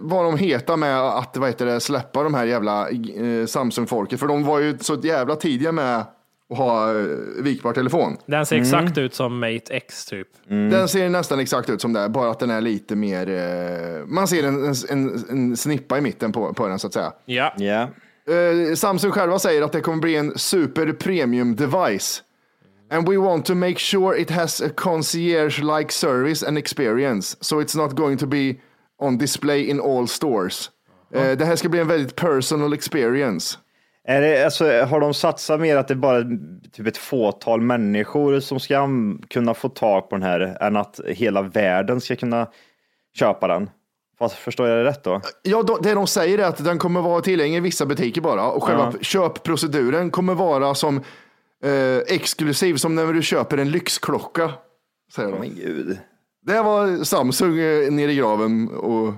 var 0.00 0.24
de 0.24 0.38
heta 0.38 0.76
med 0.76 1.00
att 1.00 1.36
vad 1.36 1.48
heter 1.48 1.66
det, 1.66 1.80
släppa 1.80 2.22
de 2.22 2.34
här 2.34 2.44
jävla 2.44 2.88
eh, 2.90 3.46
Samsung-folket. 3.46 4.20
För 4.20 4.26
de 4.26 4.44
var 4.44 4.58
ju 4.58 4.78
så 4.78 4.94
jävla 5.02 5.36
tidiga 5.36 5.72
med 5.72 6.04
att 6.50 6.58
ha 6.58 6.90
eh, 6.90 7.06
vikbar 7.42 7.72
telefon. 7.72 8.16
Den 8.26 8.46
ser 8.46 8.56
exakt 8.56 8.98
ut 8.98 9.14
som 9.14 9.38
Mate 9.38 9.74
X 9.74 10.06
typ. 10.06 10.28
Den 10.48 10.88
ser 10.88 11.08
nästan 11.08 11.40
exakt 11.40 11.70
ut 11.70 11.80
som 11.80 11.92
det, 11.92 12.08
bara 12.08 12.30
att 12.30 12.38
den 12.38 12.50
är 12.50 12.60
lite 12.60 12.96
mer... 12.96 13.28
Eh, 13.28 14.06
man 14.06 14.28
ser 14.28 14.44
en, 14.44 14.74
en, 14.90 15.24
en 15.30 15.56
snippa 15.56 15.98
i 15.98 16.00
mitten 16.00 16.32
på, 16.32 16.54
på 16.54 16.68
den 16.68 16.78
så 16.78 16.86
att 16.86 16.92
säga. 16.92 17.12
Ja. 17.24 17.54
Ja. 17.56 17.88
Eh, 18.34 18.74
Samsung 18.74 19.10
själva 19.10 19.38
säger 19.38 19.62
att 19.62 19.72
det 19.72 19.80
kommer 19.80 19.98
bli 19.98 20.16
en 20.16 20.38
super 20.38 20.92
premium 20.92 21.56
device. 21.56 22.22
And 22.90 23.08
we 23.08 23.16
want 23.16 23.44
to 23.44 23.54
make 23.54 23.78
sure 23.78 24.20
it 24.20 24.30
has 24.30 24.62
a 24.62 24.68
concierge-like 24.76 25.92
service 25.92 26.42
and 26.42 26.58
experience. 26.58 27.36
So 27.40 27.60
it's 27.60 27.76
not 27.76 27.96
going 27.96 28.18
to 28.18 28.26
be 28.26 28.54
on 28.98 29.18
display 29.18 29.70
in 29.70 29.80
all 29.80 30.08
stores. 30.08 30.70
Eh, 31.14 31.38
det 31.38 31.44
här 31.44 31.56
ska 31.56 31.68
bli 31.68 31.80
en 31.80 31.88
väldigt 31.88 32.16
personal 32.16 32.72
experience. 32.72 33.58
Är 34.10 34.20
det, 34.20 34.44
alltså, 34.44 34.64
har 34.64 35.00
de 35.00 35.14
satsat 35.14 35.60
mer 35.60 35.76
att 35.76 35.88
det 35.88 35.94
är 35.94 35.96
bara 35.96 36.22
typ 36.72 36.86
ett 36.86 36.96
fåtal 36.96 37.60
människor 37.60 38.40
som 38.40 38.60
ska 38.60 38.88
kunna 39.30 39.54
få 39.54 39.68
tag 39.68 40.10
på 40.10 40.16
den 40.16 40.22
här 40.22 40.40
än 40.60 40.76
att 40.76 41.00
hela 41.06 41.42
världen 41.42 42.00
ska 42.00 42.16
kunna 42.16 42.46
köpa 43.18 43.48
den? 43.48 43.70
Fast 44.18 44.34
förstår 44.34 44.68
jag 44.68 44.78
det 44.78 44.84
rätt 44.90 45.04
då? 45.04 45.20
Ja, 45.42 45.62
det 45.82 45.94
de 45.94 46.06
säger 46.06 46.38
är 46.38 46.44
att 46.44 46.64
den 46.64 46.78
kommer 46.78 47.00
vara 47.00 47.20
tillgänglig 47.20 47.56
i 47.56 47.60
vissa 47.60 47.86
butiker 47.86 48.20
bara 48.20 48.50
och 48.50 48.62
själva 48.62 48.92
köpproceduren 49.00 50.10
kommer 50.10 50.34
vara 50.34 50.74
som 50.74 50.96
eh, 51.64 51.98
exklusiv 52.06 52.74
som 52.76 52.94
när 52.94 53.12
du 53.12 53.22
köper 53.22 53.58
en 53.58 53.70
lyxklocka. 53.70 54.52
Säger 55.14 55.32
de. 55.32 55.40
Men 55.40 55.54
gud. 55.54 55.98
Det 56.46 56.62
var 56.62 57.04
Samsung 57.04 57.58
eh, 57.58 57.90
nere 57.90 58.12
i 58.12 58.16
graven 58.16 58.68
och 58.68 59.14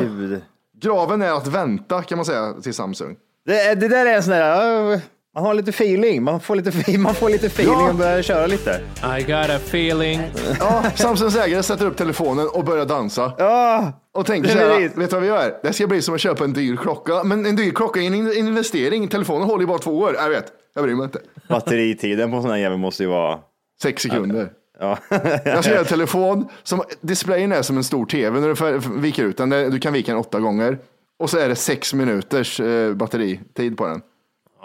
gud. 0.00 0.42
graven 0.82 1.22
är 1.22 1.32
att 1.32 1.46
vänta 1.46 2.02
kan 2.02 2.18
man 2.18 2.24
säga 2.24 2.52
till 2.52 2.74
Samsung. 2.74 3.16
Det, 3.46 3.74
det 3.80 3.88
där 3.88 4.06
är 4.06 4.14
en 4.16 4.22
sån 4.22 4.32
där, 4.32 5.00
Man 5.34 5.44
har 5.44 5.54
lite 5.54 5.70
feeling. 5.70 6.22
Man 6.22 6.40
får 6.40 6.56
lite, 6.56 6.98
man 6.98 7.14
får 7.14 7.28
lite 7.30 7.46
feeling 7.46 7.74
Ja. 7.74 7.88
och 7.88 7.94
börjar 7.94 8.22
köra 8.22 8.46
lite. 8.46 8.80
I 9.18 9.22
got 9.22 9.50
a 9.50 9.56
feeling. 9.66 10.20
Ja, 10.60 10.84
Samsungs 10.94 11.36
ägare 11.36 11.62
sätter 11.62 11.86
upp 11.86 11.96
telefonen 11.96 12.48
och 12.48 12.64
börjar 12.64 12.84
dansa. 12.84 13.32
Ja, 13.38 13.92
Och 14.14 14.26
tänker 14.26 14.50
så 14.50 14.58
är 14.58 14.62
här, 14.70 14.80
det. 14.80 14.88
vet 14.96 15.10
du 15.10 15.16
vad 15.16 15.22
vi 15.22 15.28
gör? 15.28 15.58
Det 15.62 15.72
ska 15.72 15.86
bli 15.86 16.02
som 16.02 16.14
att 16.14 16.20
köpa 16.20 16.44
en 16.44 16.52
dyr 16.52 16.76
klocka. 16.76 17.24
Men 17.24 17.46
en 17.46 17.56
dyr 17.56 17.70
klocka 17.70 18.00
är 18.00 18.06
en 18.06 18.14
in- 18.14 18.32
investering. 18.32 19.08
Telefonen 19.08 19.42
håller 19.48 19.60
ju 19.60 19.66
bara 19.66 19.78
två 19.78 19.98
år. 19.98 20.14
Jag 20.14 20.28
vet, 20.30 20.44
jag 20.74 20.84
bryr 20.84 20.94
mig 20.94 21.04
inte. 21.04 21.18
batteritiden 21.48 22.30
på 22.30 22.36
en 22.36 22.42
sån 22.42 22.50
här 22.50 22.58
jävel 22.58 22.78
måste 22.78 23.02
ju 23.02 23.08
vara... 23.08 23.38
Sex 23.82 24.02
sekunder. 24.02 24.48
Ja. 24.80 24.98
Jag 25.44 25.64
ska 25.64 25.70
göra 25.70 25.80
en 25.80 25.86
telefon, 25.86 26.48
som, 26.62 26.82
displayen 27.00 27.52
är 27.52 27.62
som 27.62 27.76
en 27.76 27.84
stor 27.84 28.06
tv 28.06 28.40
när 28.40 28.72
du 28.72 29.00
viker 29.00 29.24
ut 29.24 29.36
den. 29.36 29.50
Du 29.50 29.78
kan 29.78 29.92
vika 29.92 30.12
den 30.12 30.20
åtta 30.20 30.40
gånger. 30.40 30.78
Och 31.20 31.30
så 31.30 31.38
är 31.38 31.48
det 31.48 31.56
sex 31.56 31.94
minuters 31.94 32.60
eh, 32.60 32.94
batteritid 32.94 33.76
på 33.76 33.86
den. 33.86 34.02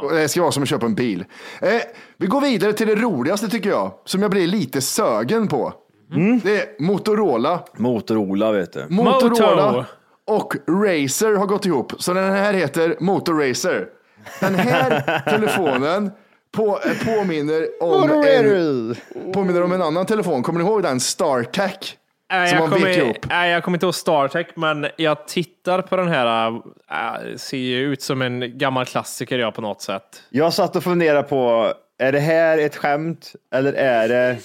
Och 0.02 0.12
det 0.12 0.28
ska 0.28 0.42
vara 0.42 0.52
som 0.52 0.64
att 0.64 0.70
köpa 0.70 0.86
en 0.86 0.96
bil. 0.96 1.26
Eh, 1.62 1.82
vi 2.18 2.28
går 2.28 2.42
vidare 2.42 2.74
till 2.74 2.88
det 2.88 2.96
roligaste 2.96 3.50
tycker 3.50 3.70
jag, 3.70 3.92
som 4.06 4.22
jag 4.22 4.32
blir 4.32 4.48
lite 4.48 4.82
sögen 4.82 5.48
på. 5.48 5.74
Det 6.44 6.62
är 6.62 6.82
Motorola. 6.82 7.64
Motorola 7.78 8.52
vet 8.52 8.74
du. 8.74 8.86
Motorola 8.90 9.72
Moto. 9.72 9.86
och 10.26 10.54
Razer 10.68 11.36
har 11.36 11.46
gått 11.46 11.66
ihop. 11.66 11.94
Så 11.98 12.14
den 12.14 12.32
här 12.34 12.54
heter 12.54 12.96
Motor-Razer. 13.00 13.88
Den 14.40 14.56
här 14.56 15.20
telefonen 15.30 16.12
på, 16.52 16.80
påminner, 17.06 17.68
om 17.82 18.10
en, 18.12 18.96
påminner 19.34 19.64
om 19.64 19.72
en 19.72 19.82
annan 19.82 20.06
telefon. 20.06 20.44
Kommer 20.44 20.60
ni 20.60 20.66
ihåg 20.66 20.84
den? 20.84 21.00
StarTech? 21.00 21.98
Nej, 22.32 22.54
jag, 22.54 22.70
kommer, 22.70 23.28
nej, 23.30 23.52
jag 23.52 23.64
kommer 23.64 23.76
inte 23.76 23.86
ihåg 23.86 23.96
StarTech, 23.96 24.48
men 24.56 24.88
jag 24.98 25.28
tittar 25.28 25.82
på 25.82 25.96
den 25.96 26.08
här. 26.08 26.48
Äh, 26.48 27.36
ser 27.38 27.58
ju 27.58 27.80
ut 27.80 28.02
som 28.02 28.22
en 28.22 28.58
gammal 28.58 28.86
klassiker 28.86 29.40
jag 29.40 29.54
på 29.54 29.62
något 29.62 29.82
sätt. 29.82 30.24
Jag 30.30 30.54
satt 30.54 30.76
och 30.76 30.84
funderade 30.84 31.24
på, 31.24 31.74
är 31.98 32.12
det 32.12 32.20
här 32.20 32.58
ett 32.58 32.76
skämt 32.76 33.34
eller 33.54 33.74
är 33.74 34.08
det... 34.10 34.38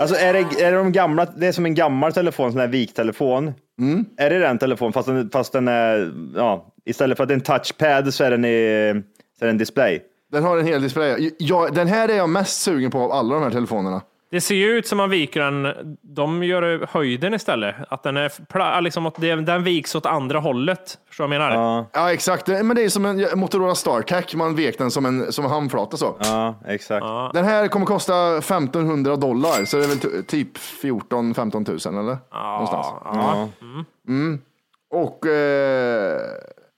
Alltså 0.00 0.16
är 0.16 0.32
det, 0.32 0.38
är 0.38 0.72
det 0.72 0.78
de 0.78 0.92
gamla, 0.92 1.24
det 1.24 1.46
är 1.46 1.52
som 1.52 1.66
en 1.66 1.74
gammal 1.74 2.12
telefon, 2.12 2.52
sån 2.52 2.60
här 2.60 2.68
viktelefon. 2.68 3.54
Mm. 3.78 4.04
Är 4.16 4.30
det 4.30 4.38
den 4.38 4.58
telefon 4.58 4.92
fast 4.92 5.08
den, 5.08 5.30
fast 5.30 5.52
den 5.52 5.68
är, 5.68 6.12
ja, 6.36 6.66
istället 6.84 7.16
för 7.16 7.24
att 7.24 7.28
det 7.28 7.32
är 7.32 7.36
en 7.36 7.40
touchpad 7.40 8.14
så 8.14 8.24
är 8.24 8.30
den, 8.30 8.44
i, 8.44 9.02
så 9.38 9.44
är 9.44 9.46
det 9.46 9.50
en 9.50 9.58
display. 9.58 10.02
Den 10.32 10.44
har 10.44 10.58
en 10.58 10.66
hel 10.66 10.82
display. 10.82 11.34
Jag, 11.38 11.74
den 11.74 11.86
här 11.86 12.08
är 12.08 12.16
jag 12.16 12.28
mest 12.28 12.62
sugen 12.62 12.90
på 12.90 12.98
av 12.98 13.12
alla 13.12 13.34
de 13.34 13.42
här 13.42 13.50
telefonerna. 13.50 14.02
Det 14.30 14.40
ser 14.40 14.54
ju 14.54 14.66
ut 14.78 14.86
som 14.86 14.98
man 14.98 15.10
viker 15.10 15.40
den. 15.40 15.74
De 16.02 16.42
gör 16.42 16.86
höjden 16.92 17.34
istället. 17.34 17.74
Att 17.88 18.02
den 18.02 18.16
är 18.16 18.28
pla- 18.28 18.80
liksom 18.80 19.06
att 19.06 19.14
den 19.46 19.64
viks 19.64 19.94
åt 19.94 20.06
andra 20.06 20.38
hållet. 20.38 20.98
Förstår 21.08 21.24
du 21.28 21.28
vad 21.38 21.46
jag 21.46 21.50
menar? 21.50 21.84
Ja, 21.92 22.12
exakt. 22.12 22.46
Det- 22.46 22.62
Men 22.62 22.76
det 22.76 22.84
är 22.84 22.88
som 22.88 23.04
en 23.06 23.26
Motorola 23.38 23.74
StarTech. 23.74 24.34
Man 24.34 24.54
vek 24.56 24.78
den 24.78 24.90
som 24.90 25.06
en, 25.06 25.32
som 25.32 25.44
en 25.44 25.50
handflata 25.50 25.96
så. 25.96 26.16
Ja, 26.20 26.54
exakt. 26.66 27.06
Den 27.34 27.44
här 27.44 27.68
kommer 27.68 27.86
kosta 27.86 28.36
1500 28.38 29.16
dollar, 29.16 29.64
så 29.64 29.76
det 29.76 29.84
är 29.84 29.88
väl 29.88 30.24
typ 30.24 30.56
14-15 30.58 31.64
tusen 31.64 31.98
eller? 31.98 32.18
Någonstans. 32.32 32.86
Ja. 33.04 33.48
Mm. 34.08 34.38
Och 34.90 35.26
eh, 35.26 36.20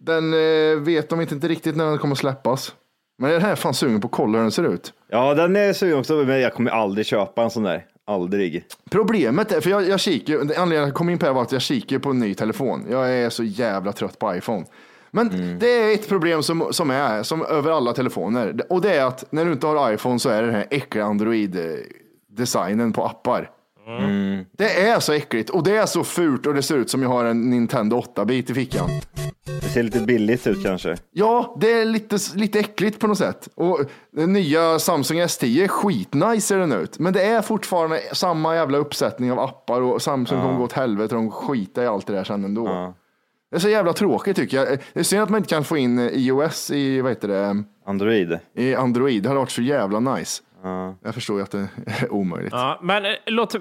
den 0.01 0.33
eh, 0.35 0.77
vet 0.81 1.09
de 1.11 1.21
inte 1.21 1.49
riktigt 1.49 1.77
när 1.77 1.87
den 1.87 1.99
kommer 1.99 2.15
släppas. 2.15 2.75
Men 3.19 3.31
den 3.31 3.43
här 3.43 3.51
är 3.53 3.57
fan 3.57 3.75
sugen 3.75 4.01
på 4.01 4.07
att 4.07 4.13
kolla 4.13 4.39
hur 4.39 4.43
den 4.43 4.51
ser 4.53 4.65
ut. 4.65 4.93
Ja, 5.11 5.35
den 5.35 5.57
är 5.57 5.73
sugen 5.73 5.99
också, 5.99 6.15
men 6.15 6.41
jag 6.41 6.55
kommer 6.55 6.71
aldrig 6.71 7.07
köpa 7.07 7.43
en 7.43 7.51
sån 7.51 7.63
där. 7.63 7.87
Aldrig. 8.05 8.65
Problemet 8.91 9.53
är, 9.53 9.61
för 9.61 9.71
jag, 9.71 9.89
jag 9.89 10.01
kikar, 10.01 10.35
anledningen 10.35 10.69
till 10.69 10.79
att 10.79 10.87
jag 10.89 10.95
kom 10.95 11.11
in 11.11 11.19
på 11.19 11.27
det 11.27 11.33
var 11.33 11.43
att 11.43 11.53
jag 11.53 11.63
kikar 11.63 11.99
på 11.99 12.11
en 12.11 12.19
ny 12.19 12.35
telefon. 12.35 12.87
Jag 12.91 13.15
är 13.15 13.31
så 13.31 13.45
jävla 13.45 13.93
trött 13.93 14.19
på 14.19 14.35
iPhone. 14.37 14.65
Men 15.11 15.59
det 15.59 15.67
är 15.67 15.95
ett 15.95 16.09
problem 16.09 16.43
som, 16.43 16.69
som 16.71 16.91
är, 16.91 17.23
som 17.23 17.43
över 17.43 17.71
alla 17.71 17.93
telefoner. 17.93 18.61
Och 18.69 18.81
det 18.81 18.95
är 18.95 19.05
att 19.05 19.25
när 19.31 19.45
du 19.45 19.53
inte 19.53 19.67
har 19.67 19.93
iPhone 19.93 20.19
så 20.19 20.29
är 20.29 20.41
det 20.41 20.47
den 20.47 20.55
här 20.55 20.67
äckliga 20.71 21.05
Android-designen 21.05 22.93
på 22.93 23.05
appar. 23.05 23.51
Det 24.53 24.89
är 24.89 25.01
så 25.01 25.13
äckligt 25.13 25.51
och 25.51 25.63
det 25.63 25.77
är 25.77 25.87
så 25.87 26.05
fult 26.05 26.47
och 26.47 26.55
det 26.55 26.63
ser 26.63 26.77
ut 26.77 26.91
som 26.91 27.03
jag 27.03 27.09
har 27.09 27.25
en 27.25 27.51
Nintendo 27.51 28.01
8-bit 28.01 28.51
i 28.51 28.55
fickan. 28.55 28.91
Det 29.61 29.69
ser 29.69 29.83
lite 29.83 30.01
billigt 30.01 30.47
ut 30.47 30.65
kanske. 30.65 30.97
Ja, 31.13 31.57
det 31.61 31.73
är 31.73 31.85
lite, 31.85 32.19
lite 32.35 32.59
äckligt 32.59 33.01
på 33.01 33.07
något 33.07 33.19
sätt. 33.19 33.49
Och 33.55 33.81
den 34.13 34.33
nya 34.33 34.79
Samsung 34.79 35.21
S10, 35.21 35.69
skitnice 35.69 36.41
ser 36.47 36.59
den 36.59 36.73
ut. 36.73 36.99
Men 36.99 37.13
det 37.13 37.23
är 37.23 37.43
fortfarande 37.43 38.01
samma 38.13 38.55
jävla 38.55 38.79
uppsättning 38.79 39.33
av 39.33 39.39
appar 39.39 39.81
och 39.81 40.03
Samsung 40.03 40.41
kommer 40.41 40.57
gå 40.59 40.65
åt 40.65 40.73
helvete 40.73 41.15
och 41.17 41.23
de 41.23 41.31
skiter 41.31 41.83
i 41.83 41.87
allt 41.87 42.07
det 42.07 42.13
där 42.13 42.25
sen 42.25 42.45
ändå. 42.45 42.95
Det 43.51 43.57
är 43.57 43.61
så 43.61 43.69
jävla 43.69 43.93
tråkigt 43.93 44.37
tycker 44.37 44.57
jag. 44.57 44.79
Det 44.93 45.01
är 45.01 45.05
synd 45.05 45.23
att 45.23 45.31
man 45.31 45.39
inte 45.39 45.49
kan 45.49 45.65
få 45.65 45.77
in 45.77 45.99
iOS 45.99 46.71
i, 46.71 47.01
vad 47.01 47.11
heter 47.11 47.29
det, 47.29 47.65
Android. 47.87 48.39
i 48.55 48.75
Android. 48.75 49.23
Det 49.23 49.29
hade 49.29 49.41
varit 49.41 49.51
så 49.51 49.63
jävla 49.63 50.01
nice. 50.01 50.43
Jag 51.05 51.15
förstår 51.15 51.37
ju 51.37 51.43
att 51.43 51.51
det 51.51 51.69
är 51.87 52.13
omöjligt. 52.13 52.53
Ja, 52.53 52.79
men 52.83 53.05
eh, 53.05 53.11
låt, 53.27 53.55
eh, 53.55 53.61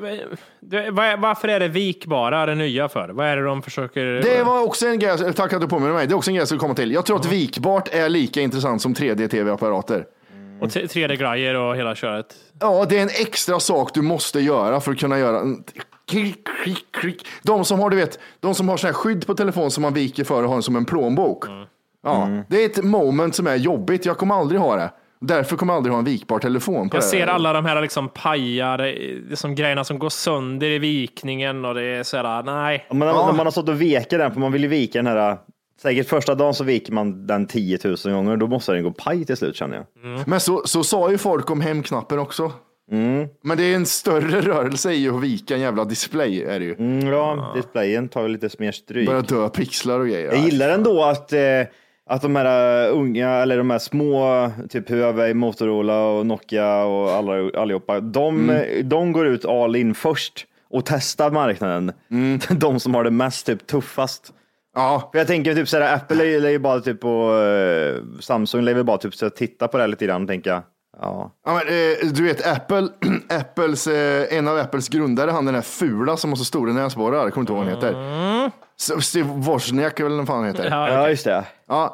varför 1.17 1.47
är 1.47 1.59
det 1.59 1.67
vikbara 1.67 2.45
det 2.45 2.55
nya 2.55 2.89
för? 2.89 3.09
Vad 3.09 3.27
är 3.27 3.37
det 3.37 3.43
de 3.43 3.61
försöker? 3.61 4.05
Det 4.05 4.43
var 4.43 4.63
också 4.63 4.87
en 4.87 4.99
grej, 4.99 5.33
tack 5.33 5.53
att 5.53 5.61
du 5.61 5.67
påminner 5.67 5.93
mig, 5.93 6.07
det 6.07 6.13
är 6.13 6.17
också 6.17 6.29
en 6.29 6.33
grej 6.35 6.41
jag 6.41 6.47
skulle 6.47 6.59
komma 6.59 6.73
till. 6.75 6.91
Jag 6.91 7.05
tror 7.05 7.17
att 7.19 7.25
vikbart 7.31 7.87
är 7.93 8.09
lika 8.09 8.41
intressant 8.41 8.81
som 8.81 8.93
3D-tv-apparater. 8.93 10.05
Och 10.61 10.71
t- 10.71 10.85
3D-grejer 10.85 11.55
och 11.55 11.75
hela 11.75 11.95
köret. 11.95 12.35
Ja, 12.59 12.85
det 12.89 12.97
är 12.97 13.01
en 13.01 13.09
extra 13.09 13.59
sak 13.59 13.93
du 13.93 14.01
måste 14.01 14.39
göra 14.39 14.79
för 14.81 14.91
att 14.91 14.99
kunna 14.99 15.19
göra 15.19 15.41
klick, 16.07 16.47
klick, 16.63 16.85
klick. 16.91 17.27
De 17.43 17.65
som 17.65 17.79
har, 17.79 17.89
du 17.89 17.95
vet, 17.97 18.19
de 18.39 18.55
som 18.55 18.69
har 18.69 18.77
sån 18.77 18.87
här 18.87 18.93
skydd 18.93 19.27
på 19.27 19.33
telefon 19.33 19.71
som 19.71 19.81
man 19.81 19.93
viker 19.93 20.23
för 20.23 20.43
och 20.43 20.49
har 20.49 20.55
den 20.55 20.63
som 20.63 20.75
en 20.75 20.85
plånbok. 20.85 21.45
Ja, 22.03 22.29
det 22.47 22.61
är 22.61 22.65
ett 22.65 22.83
moment 22.83 23.35
som 23.35 23.47
är 23.47 23.55
jobbigt. 23.55 24.05
Jag 24.05 24.17
kommer 24.17 24.35
aldrig 24.35 24.61
ha 24.61 24.75
det. 24.75 24.91
Därför 25.21 25.55
kommer 25.57 25.73
jag 25.73 25.77
aldrig 25.77 25.93
ha 25.93 25.99
en 25.99 26.05
vikbar 26.05 26.39
telefon. 26.39 26.89
På 26.89 26.97
Jag 26.97 27.03
det. 27.03 27.07
ser 27.07 27.27
alla 27.27 27.53
de 27.53 27.65
här 27.65 27.81
liksom 27.81 28.09
pajar, 28.09 28.77
det 28.77 28.91
är 29.31 29.35
som 29.35 29.55
grejerna 29.55 29.83
som 29.83 29.99
går 29.99 30.09
sönder 30.09 30.67
i 30.67 30.79
vikningen 30.79 31.65
och 31.65 31.73
det 31.73 31.83
är 31.83 32.03
sådär, 32.03 32.43
nej. 32.43 32.85
Om 32.89 32.99
man, 32.99 33.07
När 33.07 33.33
man 33.33 33.45
har 33.45 33.51
stått 33.51 33.69
och 33.69 33.81
veket 33.81 34.09
den, 34.19 34.31
för 34.33 34.39
man 34.39 34.51
vill 34.51 34.61
ju 34.61 34.67
vika 34.67 34.99
den 34.99 35.07
här, 35.07 35.37
säkert 35.81 36.07
första 36.09 36.35
dagen 36.35 36.53
så 36.53 36.63
viker 36.63 36.93
man 36.93 37.27
den 37.27 37.47
10 37.47 37.79
000 37.83 37.95
gånger, 38.13 38.37
då 38.37 38.47
måste 38.47 38.71
den 38.73 38.83
gå 38.83 38.91
paj 38.91 39.25
till 39.25 39.37
slut 39.37 39.55
känner 39.55 39.75
jag. 39.75 40.27
Men 40.27 40.39
så, 40.39 40.61
så 40.65 40.83
sa 40.83 41.11
ju 41.11 41.17
folk 41.17 41.51
om 41.51 41.61
hemknappen 41.61 42.19
också. 42.19 42.51
Men 43.41 43.57
det 43.57 43.63
är 43.63 43.75
en 43.75 43.85
större 43.85 44.41
rörelse 44.53 44.93
i 44.93 45.09
att 45.09 45.21
vika 45.21 45.55
en 45.55 45.61
jävla 45.61 45.85
display. 45.85 46.41
Är 46.43 46.59
det 46.59 46.65
ju. 46.65 46.75
Mm, 46.75 47.07
ja, 47.07 47.51
displayen 47.55 48.09
tar 48.09 48.21
ju 48.21 48.27
lite 48.27 48.49
mer 48.59 48.71
stryk. 48.71 49.07
Börjar 49.07 49.21
dö 49.21 49.49
pixlar 49.49 49.99
och 49.99 50.07
grejer. 50.07 50.31
Jag 50.33 50.45
gillar 50.45 50.69
ändå 50.69 51.03
att, 51.03 51.33
eh, 51.33 51.39
att 52.09 52.21
de 52.21 52.35
här 52.35 52.85
eh, 52.87 52.97
unga, 52.97 53.29
eller 53.29 53.57
de 53.57 53.69
här 53.69 53.79
små, 53.79 54.51
typ 54.69 54.89
Huawei, 54.89 55.33
Motorola 55.33 56.05
och 56.05 56.25
Nokia 56.25 56.83
och 56.83 57.11
alla, 57.11 57.61
allihopa, 57.61 57.99
de, 57.99 58.49
eh, 58.49 58.85
de 58.85 59.11
går 59.11 59.27
ut 59.27 59.45
all 59.45 59.75
in 59.75 59.95
först 59.95 60.45
och 60.69 60.85
testar 60.85 61.31
marknaden. 61.31 61.91
De 62.49 62.79
som 62.79 62.95
har 62.95 63.03
det 63.03 63.11
mest 63.11 63.45
typ 63.45 63.67
tuffast. 63.67 64.33
Ja, 64.75 65.09
För 65.11 65.19
jag 65.19 65.27
tänker 65.27 65.55
typ 65.55 65.67
såhär, 65.69 65.95
Apple 65.95 66.23
är 66.23 66.49
ju 66.49 66.59
bara 66.59 66.79
typ 66.79 67.01
på 67.01 67.37
eh, 67.37 68.19
Samsung 68.19 68.61
lever 68.61 68.83
bara 68.83 68.97
typ 68.97 69.15
så 69.15 69.25
att 69.25 69.35
titta 69.35 69.67
på 69.67 69.77
det 69.77 69.83
här 69.83 69.87
lite 69.87 70.05
grann 70.05 70.27
tänker 70.27 70.49
jag. 70.49 70.61
Ja. 71.01 71.31
Ja, 71.45 71.53
men, 71.53 71.67
eh, 71.67 72.13
du 72.13 72.23
vet, 72.23 72.47
Apple, 72.47 72.87
Apples, 73.39 73.87
eh, 73.87 74.37
en 74.37 74.47
av 74.47 74.57
Apples 74.57 74.89
grundare, 74.89 75.31
han 75.31 75.45
den 75.45 75.53
där 75.53 75.61
fula 75.61 76.17
som 76.17 76.29
har 76.29 76.37
så 76.37 76.45
stora 76.45 76.73
näsborrar, 76.73 77.23
jag 77.23 77.33
kommer 77.33 77.41
inte 77.41 77.53
ihåg 77.53 77.65
vad 77.65 77.67
han 77.67 77.75
heter. 77.75 78.51
Steve 78.79 79.29
Wozniak 79.29 79.99
eller 79.99 80.17
vad 80.17 80.27
fan 80.27 80.45
heter. 80.45 80.69
Ja, 80.69 80.89
ja, 80.89 81.09
just 81.09 81.25
det. 81.25 81.45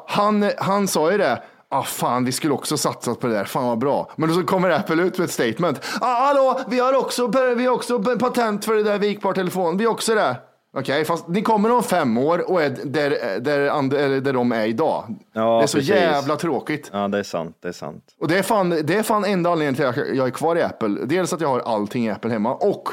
han, 0.06 0.50
han 0.58 0.88
sa 0.88 1.12
ju 1.12 1.18
det. 1.18 1.42
Ah, 1.68 1.82
fan, 1.82 2.24
vi 2.24 2.32
skulle 2.32 2.54
också 2.54 2.76
satsat 2.76 3.20
på 3.20 3.26
det 3.26 3.32
där. 3.32 3.44
Fan 3.44 3.66
vad 3.66 3.78
bra. 3.78 4.10
Men 4.16 4.28
då 4.28 4.34
så 4.34 4.42
kommer 4.42 4.70
Apple 4.70 5.02
ut 5.02 5.18
med 5.18 5.24
ett 5.24 5.30
statement. 5.30 5.80
Ah, 6.00 6.26
hallå, 6.26 6.60
vi 6.68 6.78
har 6.78 6.98
också, 6.98 7.26
vi 7.56 7.66
har 7.66 7.74
också 7.74 8.02
patent 8.02 8.64
för 8.64 8.74
det 8.74 8.82
där 8.82 8.98
vikbar 8.98 9.32
telefon. 9.32 9.76
Vi 9.78 9.84
har 9.84 9.92
också 9.92 10.14
det. 10.14 10.36
Okej, 10.78 11.04
fast 11.04 11.28
ni 11.28 11.42
kommer 11.42 11.72
om 11.72 11.82
fem 11.82 12.18
år 12.18 12.50
och 12.50 12.62
är 12.62 12.70
där, 12.84 13.40
där, 13.40 13.68
and, 13.68 13.90
där 13.90 14.32
de 14.32 14.52
är 14.52 14.66
idag. 14.66 15.04
Ja, 15.32 15.58
det 15.58 15.62
är 15.62 15.66
så 15.66 15.78
precis. 15.78 15.94
jävla 15.94 16.36
tråkigt. 16.36 16.90
Ja, 16.92 17.08
det 17.08 17.18
är 17.18 17.22
sant. 17.22 17.56
Det 17.62 17.68
är 17.68 17.72
sant. 17.72 18.04
Och 18.20 18.28
det 18.28 18.38
är, 18.38 18.42
fan, 18.42 18.70
det 18.70 18.94
är 18.94 19.02
fan 19.02 19.24
enda 19.24 19.50
anledningen 19.50 19.74
till 19.74 19.86
att 19.86 20.16
jag 20.16 20.26
är 20.26 20.30
kvar 20.30 20.56
i 20.56 20.62
Apple. 20.62 20.88
Dels 21.04 21.32
att 21.32 21.40
jag 21.40 21.48
har 21.48 21.60
allting 21.60 22.06
i 22.06 22.10
Apple 22.10 22.30
hemma 22.30 22.54
och 22.54 22.88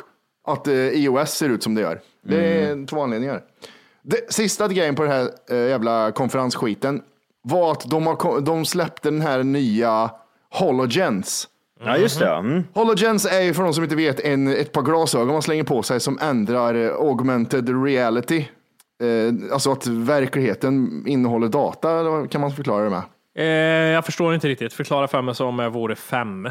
att 0.48 0.68
eh, 0.68 0.74
iOS 0.74 1.32
ser 1.32 1.50
ut 1.50 1.64
som 1.64 1.76
det 1.76 1.82
gör. 1.82 2.00
Det 2.22 2.62
är 2.64 2.88
två 2.88 3.02
anledningar. 3.02 3.42
Det, 4.04 4.34
sista 4.34 4.68
grejen 4.68 4.96
på 4.96 5.04
den 5.04 5.12
här 5.12 5.30
eh, 5.50 5.58
jävla 5.58 6.12
konferensskiten 6.12 7.02
var 7.42 7.72
att 7.72 7.89
de, 7.89 8.08
har, 8.08 8.42
de 8.42 8.66
släppte 8.66 9.10
den 9.10 9.22
här 9.22 9.44
nya 9.44 10.12
Hologens. 10.50 11.48
Ja, 11.86 11.98
just 11.98 12.20
det. 12.20 12.30
Mm. 12.30 12.63
Hologens 12.74 13.26
är 13.26 13.42
ju 13.42 13.54
för 13.54 13.63
de 13.63 13.74
som 13.74 13.84
inte 13.84 13.96
vet 13.96 14.20
en, 14.20 14.48
ett 14.48 14.72
par 14.72 14.82
glasögon 14.82 15.34
man 15.34 15.42
slänger 15.42 15.63
på 15.63 15.84
sig 15.84 16.00
som 16.00 16.20
ändrar 16.22 16.76
eh, 16.76 16.92
augmented 16.92 17.84
reality. 17.84 18.46
Eh, 19.04 19.54
alltså 19.54 19.72
att 19.72 19.88
verkligheten 19.88 21.04
innehåller 21.08 21.48
data, 21.48 21.88
kan 22.28 22.42
man 22.42 22.52
förklara 22.52 22.84
det 22.84 22.89
med? 22.89 23.04
Eh, 23.36 23.46
jag 23.94 24.06
förstår 24.06 24.34
inte 24.34 24.48
riktigt. 24.48 24.74
Förklara 24.74 25.08
för 25.08 25.22
mig 25.22 25.36
som 25.36 25.48
om 25.48 25.60
jag 25.60 25.70
vore 25.70 25.96
fem. 25.96 26.50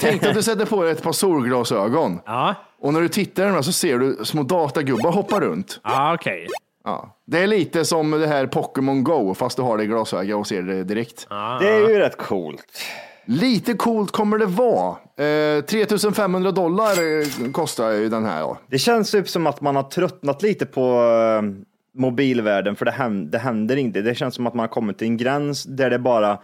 Tänk 0.00 0.22
att 0.22 0.34
du 0.34 0.42
sätter 0.42 0.66
på 0.66 0.82
dig 0.82 0.92
ett 0.92 1.02
par 1.02 1.12
solglasögon. 1.12 2.20
Ja, 2.26 2.54
Och 2.80 2.92
när 2.92 3.00
du 3.00 3.08
tittar 3.08 3.42
i 3.42 3.46
dem 3.46 3.54
här 3.54 3.62
så 3.62 3.72
ser 3.72 3.98
du 3.98 4.24
små 4.24 4.42
datagubbar 4.42 5.12
hoppa 5.12 5.40
runt. 5.40 5.80
ah, 5.82 6.14
okej. 6.14 6.46
Ja. 6.84 7.16
Det 7.26 7.38
är 7.38 7.46
lite 7.46 7.84
som 7.84 8.10
det 8.10 8.26
här 8.26 8.46
Pokémon 8.46 9.04
Go, 9.04 9.34
fast 9.34 9.56
du 9.56 9.62
har 9.62 9.76
det 9.78 9.84
i 9.84 9.86
glasöga 9.86 10.36
och 10.36 10.46
ser 10.46 10.62
det 10.62 10.84
direkt. 10.84 11.26
Det 11.60 11.68
är 11.68 11.88
ju 11.88 11.98
rätt 11.98 12.16
coolt. 12.16 12.64
Lite 13.24 13.74
coolt 13.74 14.10
kommer 14.10 14.38
det 14.38 14.46
vara. 14.46 14.96
Eh, 15.26 15.64
3500 15.64 16.50
dollar 16.52 16.92
eh, 16.92 17.50
kostar 17.52 17.90
ju 17.90 18.08
den 18.08 18.24
här. 18.24 18.40
Ja. 18.40 18.58
Det 18.66 18.78
känns 18.78 19.10
typ 19.10 19.28
som 19.28 19.46
att 19.46 19.60
man 19.60 19.76
har 19.76 19.82
tröttnat 19.82 20.42
lite 20.42 20.66
på 20.66 20.80
eh, 20.82 21.42
mobilvärlden, 22.00 22.76
för 22.76 22.84
det 22.84 22.90
händer, 22.90 23.32
det 23.32 23.38
händer 23.38 23.76
inte. 23.76 24.02
Det 24.02 24.14
känns 24.14 24.34
som 24.34 24.46
att 24.46 24.54
man 24.54 24.60
har 24.60 24.68
kommit 24.68 24.98
till 24.98 25.06
en 25.06 25.16
gräns 25.16 25.64
där 25.64 25.90
det 25.90 25.98
bara, 25.98 26.38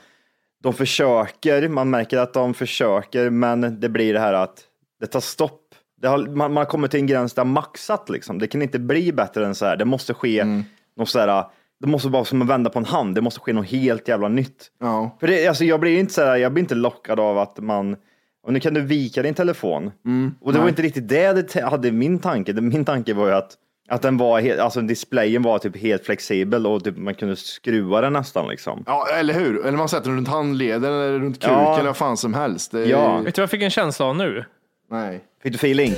de 0.63 0.73
försöker, 0.73 1.69
man 1.69 1.91
märker 1.91 2.19
att 2.19 2.33
de 2.35 2.55
försöker, 2.55 3.31
men 3.31 3.81
det 3.81 3.89
blir 3.89 4.13
det 4.13 4.21
här 4.21 4.33
att 4.33 4.59
det 5.01 5.07
tar 5.07 5.21
stopp. 5.21 5.61
Det 6.05 6.11
har, 6.11 6.19
man, 6.19 6.37
man 6.37 6.57
har 6.57 6.65
kommit 6.65 6.91
till 6.91 7.01
en 7.01 7.07
gräns 7.07 7.35
där 7.35 7.45
maxat 7.45 8.09
liksom. 8.11 8.39
Det 8.39 8.47
kan 8.47 8.63
inte 8.63 8.79
bli 8.79 9.13
bättre 9.13 9.47
än 9.47 9.55
så 9.55 9.67
här. 9.67 9.77
Det 9.77 9.85
måste 9.85 10.15
ske 10.15 10.41
Mm. 10.41 10.65
något 10.97 11.09
så 11.09 11.19
här, 11.19 11.45
det 11.81 11.87
måste 11.87 12.09
vara 12.09 12.25
som 12.25 12.43
att 12.43 12.49
vända 12.49 12.71
på 12.71 12.79
en 12.79 12.85
hand. 12.85 13.15
Det 13.15 13.21
måste 13.21 13.41
ske 13.41 13.53
något 13.53 13.67
helt 13.67 14.09
jävla 14.09 14.29
nytt. 14.29 14.71
Ja. 14.81 15.17
För 15.21 15.27
det, 15.27 15.47
alltså, 15.49 15.65
jag 15.65 15.81
blir 15.81 15.99
inte 15.99 16.13
så 16.13 16.23
här, 16.25 16.37
jag 16.37 16.53
blir 16.53 16.63
inte 16.63 16.75
lockad 16.75 17.21
av 17.21 17.39
att 17.39 17.59
man, 17.59 17.97
och 18.47 18.53
nu 18.53 18.61
kan 18.61 18.75
du 18.75 18.81
vika 18.81 19.23
din 19.23 19.35
telefon. 19.35 19.87
och 20.41 20.53
det 20.53 20.59
var 20.59 20.65
nej. 20.65 20.69
inte 20.69 20.83
riktigt 20.83 21.09
det 21.09 21.33
det 21.33 21.43
te- 21.43 21.63
hade 21.63 21.93
min 21.93 22.19
tanke. 22.19 22.53
Min 22.53 22.85
tanke 22.85 23.15
var 23.15 23.27
ju 23.27 23.35
att, 23.35 23.53
att 23.89 24.03
den 24.03 24.17
var 24.17 24.41
helt, 24.41 24.61
alltså 24.61 24.81
displayen 24.81 25.43
var 25.43 25.59
typ 25.59 25.77
helt 25.77 26.05
flexibel 26.07 26.67
och 26.67 26.85
typ, 26.85 26.97
man 26.97 27.15
kunde 27.15 27.37
skruva 27.37 28.01
den 28.01 28.13
nästan 28.13 28.49
liksom. 28.49 28.85
ja, 28.87 29.07
eller 29.19 29.35
hur? 29.35 29.67
Eller 29.67 29.79
man 29.79 29.89
sätter 29.89 30.07
den 30.09 30.17
runt 30.17 30.29
handleden 30.29 30.85
eller 30.93 31.19
runt 31.19 31.41
kuken 31.41 31.55
Ja. 31.59 31.75
eller 31.75 31.87
vad 31.89 31.97
fan 31.97 32.17
som 32.17 32.35
helst. 32.35 32.73
Det 32.73 32.81
är- 32.83 32.87
Ja. 32.87 33.17
Vet 33.17 33.35
du 33.35 33.41
vad 33.41 33.43
jag 33.43 33.51
fick 33.51 33.63
en 33.63 33.71
känsla 33.71 34.07
av 34.07 34.17
nu? 34.17 34.45
Nej. 34.95 35.21
Fick 35.43 35.53
du 35.53 35.57
feeling? 35.57 35.93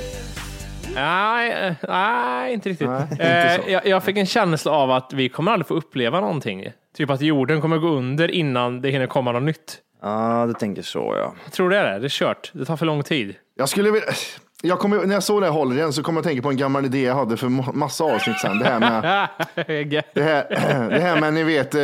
Nej, 0.95 1.51
eh, 1.51 1.73
nej 1.87 2.53
inte 2.53 2.69
riktigt. 2.69 2.87
Nej, 2.87 3.07
inte 3.11 3.23
eh, 3.23 3.61
så. 3.61 3.71
jag, 3.71 3.87
jag 3.87 4.03
fick 4.03 4.17
en 4.17 4.25
känsla 4.25 4.71
av 4.71 4.91
att 4.91 5.13
vi 5.13 5.29
kommer 5.29 5.51
aldrig 5.51 5.67
få 5.67 5.73
uppleva 5.73 6.19
någonting. 6.19 6.71
Typ 6.97 7.09
att 7.09 7.21
jorden 7.21 7.61
kommer 7.61 7.77
gå 7.77 7.87
under 7.87 8.31
innan 8.31 8.81
det 8.81 8.89
hinner 8.89 9.07
komma 9.07 9.31
något 9.31 9.43
nytt. 9.43 9.77
Ja, 10.01 10.45
du 10.47 10.53
tänker 10.53 10.81
så 10.81 11.15
ja. 11.17 11.33
Jag 11.43 11.53
tror 11.53 11.69
det 11.69 11.77
är 11.77 11.93
det. 11.93 11.99
Det 11.99 12.07
är 12.07 12.09
kört. 12.09 12.51
Det 12.53 12.65
tar 12.65 12.77
för 12.77 12.85
lång 12.85 13.03
tid. 13.03 13.35
Jag 13.55 13.69
skulle 13.69 13.91
vilja... 13.91 14.07
Jag 14.63 14.79
kommer, 14.79 15.05
när 15.05 15.13
jag 15.13 15.23
såg 15.23 15.41
det 15.41 15.45
här 15.45 15.53
håller 15.53 15.75
igen 15.75 15.93
så 15.93 16.03
kommer 16.03 16.17
jag 16.17 16.21
att 16.21 16.27
tänka 16.27 16.41
på 16.41 16.49
en 16.49 16.57
gammal 16.57 16.85
idé 16.85 17.01
jag 17.03 17.15
hade 17.15 17.37
för 17.37 17.47
ma- 17.47 17.73
massa 17.73 18.03
avsnitt 18.03 18.39
sen. 18.39 18.59
Det 18.59 18.65
här 18.65 18.79
med, 18.79 19.27
det 20.13 20.21
här, 20.21 20.45
det 20.89 20.99
här 20.99 21.19
med 21.21 21.33
ni 21.33 21.43
vet, 21.43 21.75
eh, 21.75 21.81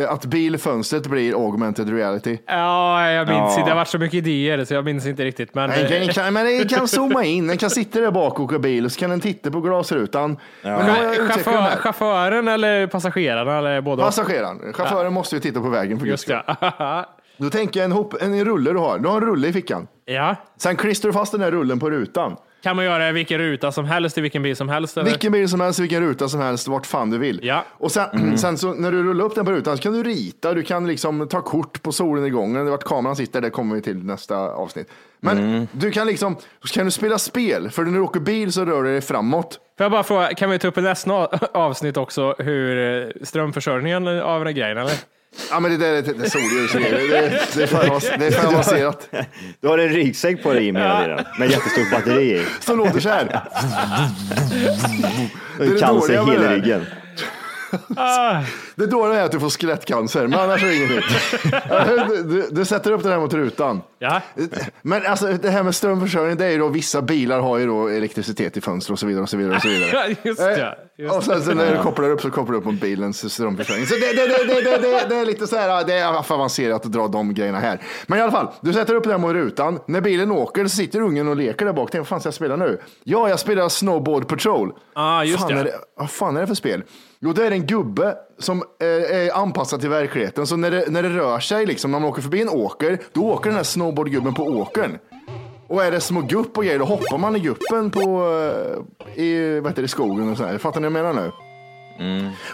eh, 0.00 0.10
att 0.10 0.24
bilfönstret 0.24 1.06
blir 1.06 1.34
augmented 1.46 1.88
reality. 1.96 2.38
Ja, 2.46 3.10
jag 3.10 3.28
minns 3.28 3.38
Ja. 3.38 3.50
inte. 3.50 3.62
Det 3.64 3.70
har 3.70 3.76
varit 3.76 3.88
så 3.88 3.98
mycket 3.98 4.14
idéer 4.14 4.64
så 4.64 4.74
jag 4.74 4.84
minns 4.84 5.06
inte 5.06 5.24
riktigt. 5.24 5.54
Men, 5.54 5.70
Den 5.70 5.88
kan, 5.88 6.08
kan, 6.08 6.32
men 6.34 6.46
den 6.46 6.68
kan 6.68 6.88
zooma 6.88 7.24
in, 7.24 7.46
den 7.46 7.56
kan 7.58 7.70
sitta 7.70 8.00
där 8.00 8.10
bak 8.10 8.38
och 8.38 8.44
åka 8.44 8.58
bil 8.58 8.84
och 8.84 8.92
så 8.92 9.00
kan 9.00 9.10
den 9.10 9.20
titta 9.20 9.50
på 9.50 9.60
glasrutan. 9.60 10.36
Men 10.62 10.80
utvecklat 10.80 11.16
den 11.16 11.28
chaufför, 11.44 11.76
chauffören 11.76 12.48
eller 12.48 12.86
passagerarna 12.86 13.58
eller 13.58 13.80
båda? 13.80 14.04
Passageraren, 14.04 14.72
chauffören 14.72 15.12
måste 15.12 15.36
ju 15.36 15.40
titta 15.40 15.60
på 15.60 15.68
vägen 15.68 15.98
för 16.00 16.06
Just 16.06 16.26
guds 16.26 16.42
skull. 16.44 16.56
det. 16.78 17.04
Då 17.36 17.50
tänker 17.50 17.80
jag 17.80 17.84
en, 17.84 17.92
hop, 17.92 18.14
en 18.20 18.44
rulle 18.44 18.72
du 18.72 18.78
har. 18.78 18.98
Du 18.98 19.08
har 19.08 19.16
en 19.16 19.26
rulle 19.26 19.48
i 19.48 19.52
fickan. 19.52 19.86
Ja. 20.04 20.36
Sen 20.56 20.76
klistrar 20.76 21.08
du 21.08 21.12
fast 21.12 21.32
den 21.32 21.40
här 21.40 21.50
rullen 21.50 21.80
på 21.80 21.90
rutan. 21.90 22.36
Kan 22.62 22.76
man 22.76 22.84
göra 22.84 23.12
vilken 23.12 23.38
ruta 23.38 23.72
som 23.72 23.84
helst 23.84 24.18
i 24.18 24.20
vilken 24.20 24.42
bil 24.42 24.56
som 24.56 24.68
helst? 24.68 24.96
Eller? 24.96 25.10
Vilken 25.10 25.32
bil 25.32 25.48
som 25.48 25.60
helst, 25.60 25.78
vilken 25.80 26.02
ruta 26.02 26.28
som 26.28 26.40
helst, 26.40 26.68
vart 26.68 26.86
fan 26.86 27.10
du 27.10 27.18
vill. 27.18 27.40
Ja. 27.42 27.64
Och 27.70 27.92
sen, 27.92 28.38
sen 28.38 28.58
så 28.58 28.74
när 28.74 28.92
du 28.92 29.02
rullar 29.02 29.24
upp 29.24 29.34
den 29.34 29.44
på 29.44 29.52
rutan 29.52 29.76
så 29.76 29.82
kan 29.82 29.92
du 29.92 30.02
rita, 30.02 30.54
du 30.54 30.62
kan 30.62 30.86
liksom 30.86 31.28
ta 31.28 31.40
kort 31.40 31.82
på 31.82 31.92
solnedgången, 31.92 32.70
vart 32.70 32.84
kameran 32.84 33.16
sitter, 33.16 33.40
det 33.40 33.50
kommer 33.50 33.74
vi 33.74 33.82
till 33.82 33.98
i 33.98 34.02
nästa 34.02 34.36
avsnitt. 34.36 34.88
Men 35.20 35.68
du 35.72 35.90
kan 35.90 36.06
liksom, 36.06 36.36
så 36.64 36.74
kan 36.74 36.84
du 36.84 36.90
spela 36.90 37.18
spel, 37.18 37.70
för 37.70 37.84
när 37.84 37.92
du 37.92 38.00
åker 38.00 38.20
bil 38.20 38.52
så 38.52 38.64
rör 38.64 38.82
du 38.82 38.90
dig 38.90 39.00
framåt. 39.00 39.60
Får 39.78 39.84
jag 39.84 39.90
bara 39.90 40.02
fråga, 40.02 40.34
kan 40.34 40.50
vi 40.50 40.58
ta 40.58 40.68
upp 40.68 40.78
i 40.78 40.82
nästa 40.82 41.28
avsnitt 41.54 41.96
också 41.96 42.34
hur 42.38 43.02
eh, 43.06 43.08
strömförsörjningen 43.22 44.08
av 44.08 44.40
den 44.40 44.46
här 44.46 44.52
grejen 44.52 44.78
eller? 44.78 44.94
Ja 45.50 45.60
men 45.60 45.70
det 45.70 45.76
där 45.76 45.92
är 45.92 46.02
det, 46.02 46.12
det 46.12 46.30
solljus, 46.30 46.72
det, 46.72 46.78
det, 46.78 47.40
det 47.54 47.62
är 47.62 47.66
för 47.66 48.18
det 48.18 48.26
är 48.26 48.46
avancerat. 48.46 49.08
Du 49.60 49.68
har 49.68 49.78
en 49.78 49.88
ryggsäck 49.88 50.42
på 50.42 50.52
dig 50.52 50.64
Jimmy 50.64 50.80
hela 50.80 51.00
tiden, 51.00 51.24
med 51.38 51.50
jättestort 51.50 51.90
batteri 51.90 52.32
i. 52.36 52.44
Så 52.60 52.74
låter 52.76 53.00
så 53.00 53.08
här. 53.08 53.42
Du 55.58 55.64
har 55.64 55.74
det 55.74 55.80
cancer 55.80 56.16
dåliga 56.16 56.24
med 56.24 56.26
det 56.26 56.32
hela 56.32 56.48
här. 56.48 56.54
ryggen. 56.56 56.86
Det 58.76 58.86
dåliga 58.86 59.20
är 59.20 59.24
att 59.24 59.32
du 59.32 59.40
får 59.40 59.50
skelettcancer, 59.50 60.26
men 60.26 60.38
annars 60.40 60.62
är 60.62 60.66
det 60.66 60.76
ingenting. 60.76 61.00
Du, 62.08 62.22
du, 62.22 62.48
du 62.50 62.64
sätter 62.64 62.92
upp 62.92 63.02
den 63.02 63.12
här 63.12 63.18
mot 63.18 63.34
rutan. 63.34 63.82
Ja. 63.98 64.20
Men 64.82 65.06
alltså 65.06 65.26
det 65.26 65.50
här 65.50 65.62
med 65.62 65.74
strömförsörjning, 65.74 66.36
det 66.36 66.44
är 66.46 66.50
ju 66.50 66.58
då 66.58 66.68
vissa 66.68 67.02
bilar 67.02 67.40
har 67.40 67.58
ju 67.58 67.66
då 67.66 67.88
elektricitet 67.88 68.56
i 68.56 68.60
fönster 68.60 68.92
och 68.92 68.98
så 68.98 69.06
vidare 69.06 69.22
och 69.22 69.28
så 69.28 69.36
vidare. 69.36 69.56
Och 69.56 69.62
så 69.62 69.68
vidare. 69.68 70.16
Just 70.22 70.40
Eh, 70.40 70.46
det. 70.46 70.78
Just 70.98 71.14
och 71.14 71.24
sen 71.24 71.42
så 71.42 71.54
när 71.54 71.76
du 71.76 71.82
kopplar 71.82 72.10
upp 72.10 72.20
så 72.20 72.30
kopplar 72.30 72.52
du 72.52 72.58
upp 72.58 72.64
mot 72.64 72.80
bilens 72.80 73.32
strömförsörjning. 73.32 73.86
Så 73.86 73.94
det, 73.94 74.12
det, 74.12 74.26
det, 74.26 74.44
det, 74.54 74.60
det, 74.60 74.78
det, 74.78 75.06
det 75.08 75.16
är 75.16 75.26
lite 75.26 75.46
så 75.46 75.56
här, 75.56 75.84
det 75.84 75.94
är 75.94 76.22
för 76.22 76.34
avancerat 76.34 76.86
att 76.86 76.92
dra 76.92 77.08
de 77.08 77.34
grejerna 77.34 77.58
här. 77.60 77.80
Men 78.06 78.18
i 78.18 78.22
alla 78.22 78.32
fall, 78.32 78.48
du 78.60 78.72
sätter 78.72 78.94
upp 78.94 79.02
den 79.02 79.12
här 79.12 79.18
mot 79.18 79.32
rutan. 79.32 79.78
När 79.86 80.00
bilen 80.00 80.30
åker 80.30 80.62
så 80.64 80.76
sitter 80.76 81.00
ungen 81.00 81.28
och 81.28 81.36
leker 81.36 81.66
där 81.66 81.72
bak. 81.72 81.88
Tänk, 81.90 82.00
vad 82.00 82.08
fan 82.08 82.20
ska 82.20 82.26
jag 82.26 82.34
spela 82.34 82.56
nu? 82.56 82.80
Ja, 83.04 83.28
jag 83.28 83.40
spelar 83.40 83.68
Snowboard 83.68 84.28
Patrol. 84.28 84.72
Ah, 84.94 85.24
just 85.24 85.38
fan 85.40 85.48
det. 85.54 85.60
Är 85.60 85.64
det. 85.64 85.74
Vad 85.96 86.10
fan 86.10 86.36
är 86.36 86.40
det 86.40 86.46
för 86.46 86.54
spel? 86.54 86.82
Jo, 87.24 87.32
det 87.32 87.46
är 87.46 87.50
en 87.50 87.66
gubbe 87.66 88.16
som 88.38 88.62
eh, 88.80 88.86
är 88.86 89.36
anpassad 89.36 89.80
till 89.80 89.90
verkligheten. 89.90 90.46
Så 90.46 90.56
när 90.56 90.70
det, 90.70 90.84
när 90.88 91.02
det 91.02 91.08
rör 91.08 91.40
sig, 91.40 91.66
liksom, 91.66 91.90
när 91.90 92.00
man 92.00 92.08
åker 92.08 92.22
förbi 92.22 92.42
en 92.42 92.48
åker, 92.48 92.98
då 93.12 93.30
åker 93.30 93.50
den 93.50 93.56
här 93.56 93.64
snowboardgubben 93.64 94.34
på 94.34 94.42
åkern. 94.42 94.98
Och 95.66 95.84
är 95.84 95.90
det 95.90 96.00
små 96.00 96.20
gupp 96.20 96.58
och 96.58 96.64
grejer, 96.64 96.78
då 96.78 96.84
hoppar 96.84 97.18
man 97.18 97.36
i 97.36 97.38
guppen 97.38 97.90
på, 97.90 98.00
eh, 99.14 99.22
i, 99.24 99.60
vad 99.60 99.70
heter 99.72 99.82
det, 99.82 99.88
skogen 99.88 100.30
och 100.30 100.36
sådär. 100.36 100.58
Fattar 100.58 100.80
ni 100.80 100.88
vad 100.88 100.98
jag 100.98 101.04
menar 101.04 101.22
nu? 101.22 101.30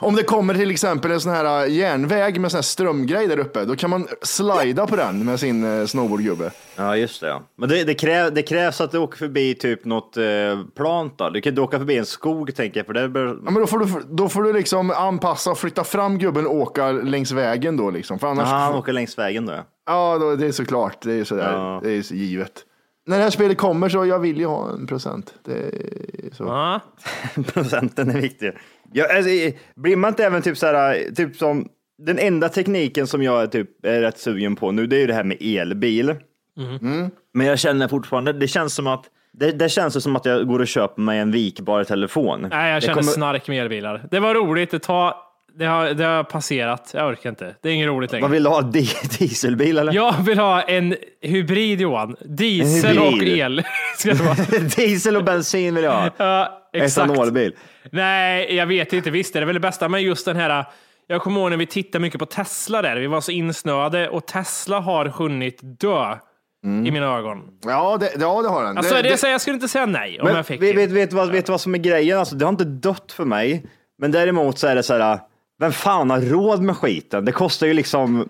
Om 0.00 0.16
det 0.16 0.22
kommer 0.22 0.54
till 0.54 0.70
exempel 0.70 1.10
en 1.10 1.20
sån 1.20 1.32
här 1.32 1.66
eh, 1.66 1.72
järnväg 1.74 2.40
med 2.40 2.50
sån 2.50 2.58
här 2.58 2.62
strömgrej 2.62 3.26
där 3.26 3.38
uppe, 3.38 3.64
då 3.64 3.76
kan 3.76 3.90
man 3.90 4.08
slida 4.22 4.86
på 4.86 4.96
den 4.96 5.24
med 5.24 5.40
sin 5.40 5.80
eh, 5.80 5.86
snowboardgubbe. 5.86 6.50
Ja, 6.76 6.96
just 6.96 7.20
det. 7.20 7.26
Ja. 7.26 7.42
Men 7.56 7.68
det, 7.68 7.84
det, 7.84 7.94
kräv, 7.94 8.34
det 8.34 8.42
krävs 8.42 8.80
att 8.80 8.92
du 8.92 8.98
åker 8.98 9.18
förbi 9.18 9.54
typ 9.54 9.84
något 9.84 10.16
eh, 10.16 10.24
plant 10.76 11.18
då. 11.18 11.30
Du 11.30 11.40
kan 11.40 11.50
inte 11.50 11.62
åka 11.62 11.78
förbi 11.78 11.96
en 11.98 12.06
skog 12.06 12.54
tänker 12.54 12.80
jag, 12.80 12.86
för 12.86 12.94
det 12.94 13.08
bör... 13.08 13.26
Ja, 13.26 13.50
men 13.50 13.54
då, 13.54 13.66
får 13.66 13.78
du, 13.78 13.86
då 14.10 14.28
får 14.28 14.42
du 14.42 14.52
liksom 14.52 14.90
anpassa 14.90 15.50
och 15.50 15.58
flytta 15.58 15.84
fram 15.84 16.18
gubben 16.18 16.46
och 16.46 16.54
åka 16.54 16.90
längs 16.92 17.32
vägen 17.32 17.76
då 17.76 17.90
liksom. 17.90 18.18
För 18.18 18.26
annars, 18.26 18.48
Aha, 18.48 18.58
han 18.58 18.74
åker 18.74 18.92
längs 18.92 19.18
vägen 19.18 19.46
då. 19.46 19.52
ja. 19.52 19.64
Ja, 19.86 20.18
då, 20.18 20.36
det 20.36 20.46
är 20.46 20.52
såklart. 20.52 21.02
Det 21.02 21.12
är 21.12 21.24
sådär. 21.24 21.52
Ja. 21.52 21.80
Det 21.82 21.90
är 21.90 22.02
så 22.02 22.14
givet. 22.14 22.64
När 23.08 23.16
det 23.16 23.22
här 23.22 23.30
spelet 23.30 23.58
kommer 23.58 23.88
så 23.88 24.06
jag 24.06 24.18
vill 24.18 24.38
ju 24.38 24.46
ha 24.46 24.72
en 24.72 24.86
procent. 24.86 25.34
Det 25.44 25.52
är 25.52 26.34
så. 26.34 26.44
Ja. 26.44 26.80
Procenten 27.52 28.10
är 28.10 28.20
viktig. 28.20 28.52
Ja, 28.92 29.16
alltså, 29.16 29.30
blir 29.76 29.96
man 29.96 30.08
inte 30.08 30.24
även 30.24 30.42
typ 30.42 30.56
så 30.58 30.66
här, 30.66 31.14
typ 31.14 31.36
som 31.36 31.68
den 31.98 32.18
enda 32.18 32.48
tekniken 32.48 33.06
som 33.06 33.22
jag 33.22 33.42
är 33.42 33.46
typ 33.46 33.84
är 33.86 34.00
rätt 34.00 34.18
sugen 34.18 34.56
på 34.56 34.72
nu, 34.72 34.86
det 34.86 34.96
är 34.96 35.00
ju 35.00 35.06
det 35.06 35.14
här 35.14 35.24
med 35.24 35.36
elbil. 35.40 36.14
Mm. 36.58 37.10
Men 37.34 37.46
jag 37.46 37.58
känner 37.58 37.88
fortfarande, 37.88 38.32
det 38.32 38.48
känns 38.48 38.74
som 38.74 38.86
att 38.86 39.04
det, 39.32 39.52
det 39.52 39.68
känns 39.68 40.02
som 40.02 40.16
att 40.16 40.24
jag 40.24 40.46
går 40.48 40.60
och 40.60 40.66
köper 40.68 41.02
mig 41.02 41.18
en 41.18 41.30
vikbar 41.32 41.84
telefon. 41.84 42.46
Nej, 42.50 42.72
jag 42.72 42.82
känner 42.82 42.94
kommer- 42.94 43.12
snark 43.12 43.48
med 43.48 43.60
elbilar. 43.62 44.08
Det 44.10 44.20
var 44.20 44.34
roligt. 44.34 44.70
Det, 44.70 44.78
tar, 44.78 45.14
det, 45.58 45.64
har, 45.66 45.86
det 45.86 46.04
har 46.04 46.24
passerat. 46.24 46.90
Jag 46.94 47.08
orkar 47.08 47.30
inte. 47.30 47.54
Det 47.62 47.68
är 47.68 47.72
inget 47.72 47.88
roligt 47.88 48.12
längre. 48.12 48.22
Vad 48.22 48.30
vill 48.30 48.42
du 48.42 48.48
ha? 48.48 48.60
Di- 48.62 48.88
Dieselbil 49.18 49.78
eller? 49.78 49.92
Jag 49.92 50.14
vill 50.22 50.38
ha 50.38 50.62
en 50.62 50.96
hybrid 51.22 51.80
Johan. 51.80 52.16
Diesel 52.20 52.90
En 52.98 53.02
och 53.02 53.12
hybrid. 53.12 53.38
el. 53.38 53.62
Ska 53.96 54.08
det 54.14 54.22
vara. 54.22 54.34
Diesel 54.76 55.16
och 55.16 55.24
bensin 55.24 55.74
vill 55.74 55.84
jag 55.84 55.92
ha. 55.92 56.10
Ja, 56.16 56.68
exakt. 56.72 57.10
Etanolbil. 57.10 57.54
Nej, 57.92 58.54
jag 58.56 58.66
vet 58.66 58.92
inte. 58.92 59.10
Visst 59.10 59.36
är 59.36 59.40
det 59.40 59.46
väl 59.46 59.54
det 59.54 59.60
bästa, 59.60 59.88
men 59.88 60.02
just 60.02 60.24
den 60.26 60.36
här. 60.36 60.64
Jag 61.06 61.22
kommer 61.22 61.40
ihåg 61.40 61.50
när 61.50 61.56
vi 61.56 61.66
tittade 61.66 62.02
mycket 62.02 62.18
på 62.18 62.26
Tesla 62.26 62.82
där. 62.82 62.96
Vi 62.96 63.06
var 63.06 63.20
så 63.20 63.32
insnöade 63.32 64.08
och 64.08 64.26
Tesla 64.26 64.80
har 64.80 65.04
hunnit 65.06 65.58
dö 65.80 66.16
i 66.86 66.90
mina 66.90 67.16
ögon. 67.18 67.38
Ja, 67.64 67.96
det, 68.00 68.10
ja, 68.20 68.42
det 68.42 68.48
har 68.48 68.64
den. 68.64 68.78
Alltså, 68.78 68.94
det, 68.94 69.02
det, 69.02 69.08
det, 69.08 69.16
så 69.16 69.26
jag 69.26 69.40
skulle 69.40 69.54
inte 69.54 69.68
säga 69.68 69.86
nej 69.86 70.20
om 70.20 70.28
jag 70.28 70.46
fick. 70.46 70.62
vet, 70.62 70.76
vet, 70.76 70.90
vet, 70.90 71.12
vad, 71.12 71.30
vet 71.32 71.48
vad 71.48 71.60
som 71.60 71.74
är 71.74 71.78
grejen? 71.78 72.18
Alltså, 72.18 72.34
det 72.34 72.44
har 72.44 72.50
inte 72.50 72.64
dött 72.64 73.12
för 73.12 73.24
mig. 73.24 73.66
Men 73.98 74.12
däremot 74.12 74.58
så 74.58 74.66
är 74.66 74.74
det 74.74 74.82
så 74.82 74.98
här, 74.98 75.18
vem 75.58 75.72
fan 75.72 76.10
har 76.10 76.20
råd 76.20 76.62
med 76.62 76.76
skiten? 76.76 77.24
Det 77.24 77.32
kostar 77.32 77.66
ju 77.66 77.72
liksom 77.72 78.28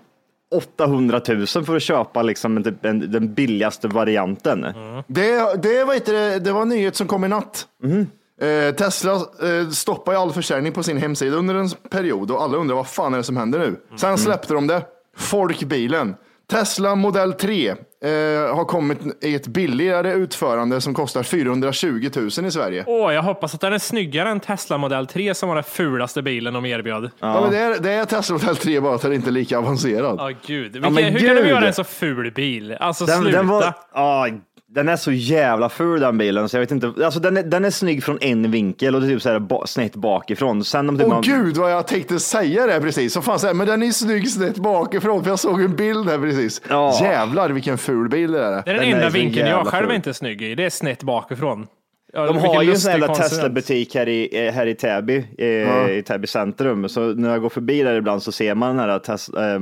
800 0.54 1.20
000 1.28 1.46
för 1.46 1.76
att 1.76 1.82
köpa 1.82 2.22
liksom 2.22 2.56
en, 2.56 2.64
typ 2.64 2.84
en, 2.84 3.12
den 3.12 3.34
billigaste 3.34 3.88
varianten. 3.88 4.66
det, 5.06 5.62
det, 5.62 5.84
vad 5.84 6.04
det, 6.06 6.38
det 6.38 6.52
var 6.52 6.62
en 6.62 6.68
nyhet 6.68 6.96
som 6.96 7.06
kom 7.06 7.24
i 7.24 7.28
natt. 7.28 7.66
Mhm. 7.82 8.06
Eh, 8.40 8.74
Tesla 8.74 9.12
eh, 9.12 9.68
stoppar 9.70 10.12
ju 10.12 10.18
all 10.18 10.32
försäljning 10.32 10.72
på 10.72 10.82
sin 10.82 10.96
hemsida 10.96 11.36
under 11.36 11.54
en 11.54 11.68
period 11.90 12.30
och 12.30 12.42
alla 12.42 12.56
undrar 12.56 12.76
vad 12.76 12.88
fan 12.88 13.12
är 13.14 13.18
det 13.18 13.24
som 13.24 13.36
händer 13.36 13.58
nu. 13.58 13.76
Sen 13.96 14.08
Mm. 14.08 14.18
släppte 14.18 14.54
de 14.54 14.66
det. 14.66 14.82
Folkbilen. 15.16 16.14
Tesla 16.50 16.94
Model 16.94 17.32
3 17.32 17.74
eh, 18.04 18.56
har 18.56 18.64
kommit 18.64 18.98
i 19.24 19.34
ett 19.34 19.46
billigare 19.46 20.12
utförande 20.12 20.80
som 20.80 20.94
kostar 20.94 21.22
420 21.22 22.10
000 22.16 22.26
i 22.46 22.50
Sverige. 22.50 22.84
Åh, 22.86 23.14
jag 23.14 23.22
hoppas 23.22 23.54
att 23.54 23.60
den 23.60 23.72
är 23.72 23.78
snyggare 23.78 24.28
än 24.28 24.40
Tesla 24.40 24.78
Model 24.78 25.06
3 25.06 25.34
som 25.34 25.48
var 25.48 25.56
den 25.56 25.64
fulaste 25.64 26.22
bilen 26.22 26.54
de 26.54 26.66
erbjöd. 26.66 27.10
Ja. 27.20 27.40
men 27.40 27.50
det, 27.50 27.58
är, 27.58 27.78
det 27.78 27.92
är 27.92 28.04
Tesla 28.04 28.38
Model 28.38 28.56
3 28.56 28.80
bara 28.80 28.94
att 28.94 29.02
den 29.02 29.12
inte 29.12 29.30
är 29.30 29.32
lika 29.32 29.58
avancerad. 29.58 30.16
Ja, 30.18 30.30
gud. 30.46 30.72
Vilken, 30.72 30.94
men 30.94 31.04
hur 31.04 31.18
kan 31.18 31.36
de 31.36 31.42
gud. 31.42 31.50
göra 31.50 31.66
en 31.66 31.74
så 31.74 31.84
ful 31.84 32.32
bil? 32.32 32.76
Alltså, 32.80 33.06
sluta. 33.06 33.36
den 33.36 33.48
var, 33.48 33.74
ja, 33.94 34.28
Den 34.70 34.88
är 34.88 34.96
så 34.96 35.12
jävla 35.12 35.68
ful 35.68 36.00
den 36.00 36.18
bilen 36.18 36.48
så 36.48 36.56
jag 36.56 36.60
vet 36.60 36.70
inte. 36.70 36.92
Alltså 37.04 37.20
den 37.20 37.36
är, 37.36 37.42
den 37.42 37.64
är 37.64 37.70
snygg 37.70 38.04
från 38.04 38.18
en 38.20 38.50
vinkel 38.50 38.94
och 38.94 39.00
det 39.00 39.06
är 39.06 39.08
typ 39.08 39.22
så 39.22 39.28
här 39.28 39.38
ba, 39.38 39.66
snett 39.66 39.96
bakifrån. 39.96 40.64
Sen 40.64 40.88
om 40.88 40.98
det 40.98 41.04
Åh 41.04 41.10
man, 41.10 41.22
gud 41.22 41.56
vad 41.56 41.72
jag 41.72 41.86
tänkte 41.86 42.18
säga 42.18 42.66
det 42.66 42.80
precis. 42.80 43.12
Så 43.12 43.22
fan, 43.22 43.38
så 43.38 43.46
här, 43.46 43.54
men 43.54 43.66
den 43.66 43.82
är 43.82 43.90
snygg 43.90 44.30
snett 44.30 44.56
bakifrån 44.56 45.22
för 45.22 45.30
jag 45.30 45.38
såg 45.38 45.60
en 45.62 45.76
bild 45.76 46.08
här 46.08 46.18
precis. 46.18 46.62
Ja. 46.68 46.98
Jävlar 47.02 47.50
vilken 47.50 47.78
ful 47.78 48.08
bil 48.08 48.32
det 48.32 48.44
är. 48.44 48.50
Det 48.50 48.56
är 48.56 48.64
den, 48.64 48.76
Den 48.76 48.84
är 48.84 48.94
enda 48.94 49.10
så 49.10 49.12
vinkeln 49.18 49.48
jag 49.48 49.66
själv 49.66 49.84
ful. 49.86 49.90
är 49.92 49.96
inte 49.96 50.14
snygg 50.14 50.42
i. 50.42 50.54
Det 50.54 50.64
är 50.64 50.70
snett 50.70 51.02
bakifrån. 51.02 51.66
Ja, 52.12 52.26
De 52.26 52.36
har 52.38 52.62
ju 52.62 52.70
en 52.70 52.78
sån 52.78 52.92
jävla. 52.92 53.14
Tesla-butik 53.14 53.94
här 53.94 54.08
i, 54.08 54.46
eh, 54.46 54.52
här 54.54 54.66
i 54.66 54.74
Täby, 54.74 55.24
eh, 55.38 55.90
i 55.90 56.02
Täby 56.06 56.26
centrum. 56.26 56.88
Så 56.88 57.00
när 57.00 57.30
jag 57.30 57.40
går 57.40 57.48
förbi 57.48 57.82
där 57.82 57.94
ibland 57.94 58.22
så 58.22 58.32
ser 58.32 58.54
man 58.54 58.76
den 58.76 58.90
här 58.90 58.98
Tesla, 58.98 59.52
eh, 59.52 59.58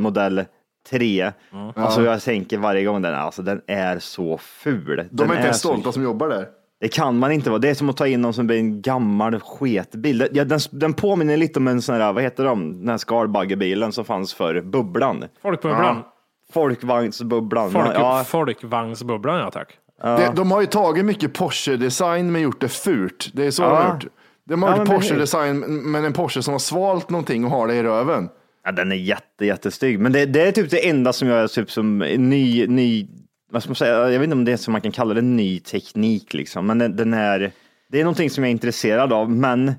modell 0.92 1.32
3. 1.72 1.82
Alltså 1.82 2.02
jag 2.02 2.22
tänker 2.22 2.58
varje 2.58 2.84
gång 2.84 3.02
den, 3.02 3.14
alltså 3.14 3.42
den 3.42 3.60
är 3.66 3.98
så 3.98 4.38
ful. 4.38 4.96
De 4.96 5.02
Den 5.10 5.30
är 5.30 5.34
inte 5.34 5.44
ens 5.44 5.60
så- 5.60 5.68
stolta 5.68 5.92
som 5.92 6.02
jobbar 6.02 6.28
där. 6.28 6.46
Det 6.80 6.88
kan 6.88 7.18
man 7.18 7.32
inte 7.32 7.50
vara. 7.50 7.58
Det 7.58 7.68
är 7.70 7.74
som 7.74 7.88
att 7.88 7.96
ta 7.96 8.06
in 8.06 8.20
någon 8.22 8.32
som 8.34 8.50
är 8.50 8.54
en 8.54 8.82
gammal 8.82 9.40
sketbil. 9.40 10.28
Ja, 10.32 10.44
den, 10.44 10.58
den 10.70 10.92
påminner 10.94 11.36
lite 11.36 11.58
om 11.58 11.68
en 11.68 11.82
sån 11.82 11.94
här, 11.94 12.12
vad 12.12 12.22
heter 12.22 12.44
de, 12.44 12.78
den 12.80 12.88
här 12.88 12.98
Skarbaggebilen 12.98 13.92
som 13.92 14.04
fanns 14.04 14.34
för 14.34 14.60
Bubblan. 14.60 15.24
Folkbubblan. 15.42 16.02
Folkvagnsbubblan. 16.52 17.70
Folk, 17.70 17.86
ja, 17.94 18.24
Folkvagnsbubblan, 18.26 19.38
ja 19.40 19.50
tack. 19.50 19.68
De, 20.02 20.34
de 20.34 20.50
har 20.50 20.60
ju 20.60 20.66
tagit 20.66 21.04
mycket 21.04 21.32
Porsche-design 21.34 22.32
men 22.32 22.42
gjort 22.42 22.60
det 22.60 22.68
fult. 22.68 23.30
Det 23.34 23.46
är 23.46 23.50
så 23.50 23.62
de 23.62 23.68
har 23.76 23.92
gjort. 23.94 24.06
De 24.48 24.62
har 24.62 24.70
Ja, 24.70 24.76
gjort 24.78 24.88
men 24.88 24.96
Porsche-design 24.96 25.60
men 25.92 26.04
en 26.04 26.12
Porsche 26.12 26.42
som 26.42 26.54
har 26.54 26.58
svalt 26.58 27.10
någonting 27.10 27.44
och 27.44 27.50
har 27.50 27.66
det 27.66 27.74
i 27.74 27.82
röven. 27.82 28.28
Ja, 28.66 28.72
den 28.72 28.92
är 28.92 28.96
jätte, 28.96 29.46
jättestygg. 29.46 29.98
Men 29.98 30.12
det, 30.12 30.26
det 30.26 30.42
är 30.48 30.52
typ 30.52 30.70
det 30.70 30.88
enda 30.88 31.12
som 31.12 31.28
jag 31.28 31.42
är 31.42 31.48
typ 31.48 31.70
som 31.70 31.98
ny, 31.98 32.66
ny, 32.66 33.06
vad 33.50 33.62
ska 33.62 33.70
man 33.70 33.76
säga, 33.76 34.10
jag 34.10 34.18
vet 34.18 34.24
inte 34.24 34.36
om 34.36 34.44
det 34.44 34.52
är 34.52 34.56
som 34.56 34.72
man 34.72 34.80
kan 34.80 34.92
kalla 34.92 35.14
det 35.14 35.22
ny 35.22 35.60
teknik 35.60 36.34
liksom. 36.34 36.66
Men 36.66 36.78
den, 36.78 36.96
den 36.96 37.14
är, 37.14 37.52
det 37.88 38.00
är 38.00 38.04
någonting 38.04 38.30
som 38.30 38.44
jag 38.44 38.48
är 38.48 38.52
intresserad 38.52 39.12
av, 39.12 39.30
men 39.30 39.72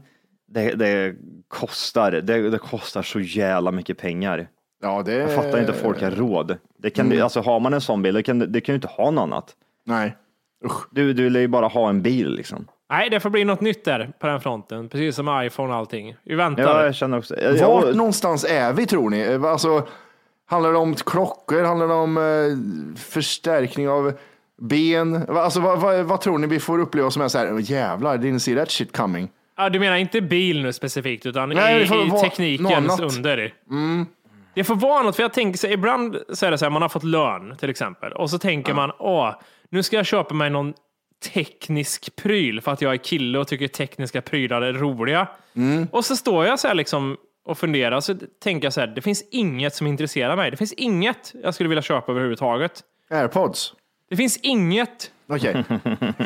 det, 0.47 0.73
det 0.75 1.15
kostar, 1.47 2.11
det, 2.11 2.49
det 2.49 2.57
kostar 2.57 3.01
så 3.01 3.19
jävla 3.19 3.71
mycket 3.71 3.97
pengar. 3.97 4.47
Ja, 4.81 5.03
det 5.05 5.13
Jag 5.13 5.35
fattar 5.35 5.59
inte 5.59 5.71
att 5.71 5.77
folk 5.77 6.01
har 6.01 6.11
råd. 6.11 6.57
Det 6.77 6.89
kan, 6.89 7.21
alltså, 7.21 7.41
har 7.41 7.59
man 7.59 7.73
en 7.73 7.81
sån 7.81 8.01
bil, 8.01 8.13
det 8.13 8.23
kan, 8.23 8.39
det 8.51 8.61
kan 8.61 8.73
ju 8.73 8.75
inte 8.75 8.87
ha 8.87 9.11
något 9.11 9.21
annat. 9.21 9.55
Nej. 9.85 10.17
Usch. 10.65 10.87
Du, 10.91 11.13
du 11.13 11.23
vill 11.23 11.35
ju 11.35 11.47
bara 11.47 11.67
ha 11.67 11.89
en 11.89 12.01
bil 12.01 12.35
liksom. 12.35 12.67
Nej, 12.89 13.09
det 13.09 13.19
får 13.19 13.29
bli 13.29 13.43
något 13.43 13.61
nytt 13.61 13.85
där 13.85 14.11
på 14.19 14.27
den 14.27 14.41
fronten. 14.41 14.89
Precis 14.89 15.15
som 15.15 15.41
iPhone 15.45 15.69
och 15.73 15.75
allting. 15.79 16.15
Vi 16.23 16.35
väntar. 16.35 16.63
Ja, 16.63 16.85
jag 16.85 16.95
känner 16.95 17.17
också. 17.17 17.39
Jag, 17.41 17.51
Vart 17.67 17.85
jag, 17.85 17.95
någonstans 17.95 18.45
är 18.49 18.73
vi 18.73 18.85
tror 18.85 19.09
ni? 19.09 19.19
Eh, 19.21 19.43
Alltså, 19.43 19.87
handlar 20.49 20.71
det 20.71 20.77
om 20.77 20.95
klockor? 20.95 21.63
Handlar 21.63 21.87
det 21.87 21.93
om 21.93 22.17
eh, 22.17 22.99
förstärkning 23.01 23.89
av 23.89 24.13
ben? 24.61 25.25
Alltså, 25.29 25.59
vad, 25.59 25.79
vad, 25.81 25.99
vad 26.05 26.21
tror 26.21 26.37
ni 26.37 26.47
vi 26.47 26.59
får 26.59 26.79
uppleva 26.79 27.11
som 27.11 27.21
är 27.21 27.27
så 27.27 27.37
här, 27.37 27.53
"Åh, 27.53 27.71
jävlar, 27.71 28.17
didn't 28.17 28.39
see 28.39 28.55
that 28.55 28.71
shit 28.71 28.97
coming? 28.97 29.29
Ja, 29.57 29.69
du 29.69 29.79
menar 29.79 29.97
inte 29.97 30.21
bil 30.21 30.63
nu 30.63 30.73
specifikt, 30.73 31.25
utan 31.25 31.49
Nej, 31.49 31.75
i, 31.77 31.79
det 31.79 31.85
får 31.87 32.05
i 32.05 32.09
vara 32.09 32.21
teknikens 32.21 32.99
under. 32.99 33.53
Det 34.53 34.63
får 34.63 34.75
vara 34.75 35.03
något, 35.03 35.15
för 35.15 35.23
jag 35.23 35.33
tänker 35.33 35.57
så 35.59 35.67
ibland 35.67 36.17
så 36.33 36.45
är 36.45 36.51
det 36.51 36.57
så 36.57 36.65
här, 36.65 36.69
man 36.69 36.81
har 36.81 36.89
fått 36.89 37.03
lön 37.03 37.55
till 37.59 37.69
exempel, 37.69 38.13
och 38.13 38.29
så 38.29 38.39
tänker 38.39 38.73
man, 38.73 38.91
åh, 38.99 39.33
nu 39.69 39.83
ska 39.83 39.95
jag 39.95 40.05
köpa 40.05 40.33
mig 40.33 40.49
någon 40.49 40.73
teknisk 41.33 42.15
pryl 42.15 42.61
för 42.61 42.71
att 42.71 42.81
jag 42.81 42.93
är 42.93 42.97
kille 42.97 43.39
och 43.39 43.47
tycker 43.47 43.67
tekniska 43.67 44.21
prylar 44.21 44.61
är 44.61 44.73
roliga. 44.73 45.27
Och 45.91 46.05
så 46.05 46.15
står 46.15 46.45
jag 46.45 46.59
så 46.59 46.67
här 46.67 46.75
liksom 46.75 47.17
och 47.45 47.57
funderar, 47.57 47.99
så 47.99 48.15
tänker 48.43 48.65
jag 48.65 48.73
så 48.73 48.79
här, 48.79 48.87
det 48.87 49.01
finns 49.01 49.23
inget 49.31 49.75
som 49.75 49.87
intresserar 49.87 50.35
mig. 50.35 50.51
Det 50.51 50.57
finns 50.57 50.73
inget 50.73 51.33
jag 51.43 51.53
skulle 51.53 51.69
vilja 51.69 51.81
köpa 51.81 52.11
överhuvudtaget. 52.11 52.83
Airpods? 53.09 53.73
Det 54.09 54.15
finns 54.15 54.37
inget. 54.37 55.11
Okej. 55.29 55.63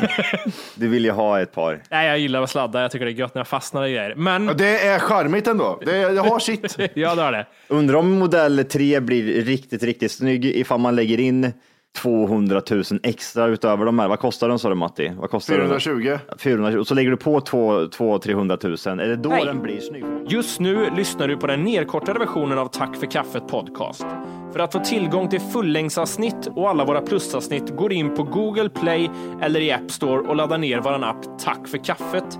du 0.74 0.88
vill 0.88 1.04
ju 1.04 1.10
ha 1.10 1.40
ett 1.40 1.52
par. 1.52 1.82
Nej, 1.90 2.08
jag 2.08 2.18
gillar 2.18 2.42
att 2.42 2.50
sladda. 2.50 2.82
Jag 2.82 2.90
tycker 2.90 3.04
det 3.04 3.10
är 3.10 3.14
gött 3.14 3.34
när 3.34 3.40
jag 3.40 3.48
fastnar 3.48 3.86
i 3.86 3.92
grejer. 3.92 4.14
Men, 4.14 4.46
Ja, 4.46 4.54
Det 4.54 4.86
är 4.86 4.98
charmigt 4.98 5.46
ändå. 5.46 5.80
Det, 5.84 6.08
det 6.08 6.20
har 6.20 6.38
sitt. 6.38 6.76
ja, 6.94 7.14
det 7.14 7.22
har 7.22 7.32
det. 7.32 7.46
Undrar 7.68 7.94
om 7.98 8.10
modell 8.10 8.64
3 8.64 9.00
blir 9.00 9.44
riktigt, 9.44 9.82
riktigt 9.82 10.12
snygg 10.12 10.44
ifall 10.44 10.80
man 10.80 10.96
lägger 10.96 11.20
in 11.20 11.52
200 11.96 12.62
000 12.70 12.82
extra 13.02 13.46
utöver 13.46 13.84
de 13.84 13.98
här. 13.98 14.08
Vad 14.08 14.18
kostar 14.18 14.48
de 14.48 14.58
sa 14.58 14.68
du 14.68 14.74
Matti? 14.74 15.12
Vad 15.16 15.30
kostar 15.30 15.54
420. 15.54 16.08
Den? 16.28 16.38
420. 16.38 16.78
Och 16.78 16.86
så 16.86 16.94
lägger 16.94 17.10
du 17.10 17.16
på 17.16 17.40
200 17.40 18.58
000 18.62 18.72
Är 19.00 19.08
det 19.08 19.16
då 19.16 19.28
Nej. 19.28 19.44
den 19.44 19.62
blir 19.62 19.80
snygg? 19.80 20.04
Just 20.28 20.60
nu 20.60 20.90
lyssnar 20.96 21.28
du 21.28 21.36
på 21.36 21.46
den 21.46 21.64
nedkortade 21.64 22.18
versionen 22.18 22.58
av 22.58 22.66
Tack 22.66 22.96
för 22.96 23.06
kaffet 23.06 23.48
podcast. 23.48 24.06
För 24.52 24.58
att 24.58 24.72
få 24.72 24.78
tillgång 24.78 25.28
till 25.28 25.40
fullängdsavsnitt 25.40 26.46
och 26.46 26.68
alla 26.70 26.84
våra 26.84 27.00
plusavsnitt 27.00 27.76
går 27.76 27.92
in 27.92 28.14
på 28.14 28.22
Google 28.22 28.68
Play 28.68 29.10
eller 29.42 29.60
i 29.60 29.72
App 29.72 29.90
Store 29.90 30.20
och 30.28 30.36
laddar 30.36 30.58
ner 30.58 30.80
vår 30.80 31.04
app 31.04 31.38
Tack 31.38 31.68
för 31.68 31.78
kaffet. 31.84 32.38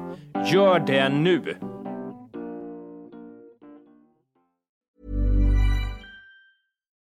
Gör 0.52 0.78
det 0.78 1.08
nu! 1.08 1.56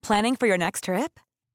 Planning 0.08 0.38
for 0.38 0.48
your 0.48 0.58
next 0.58 0.84
trip? 0.84 1.12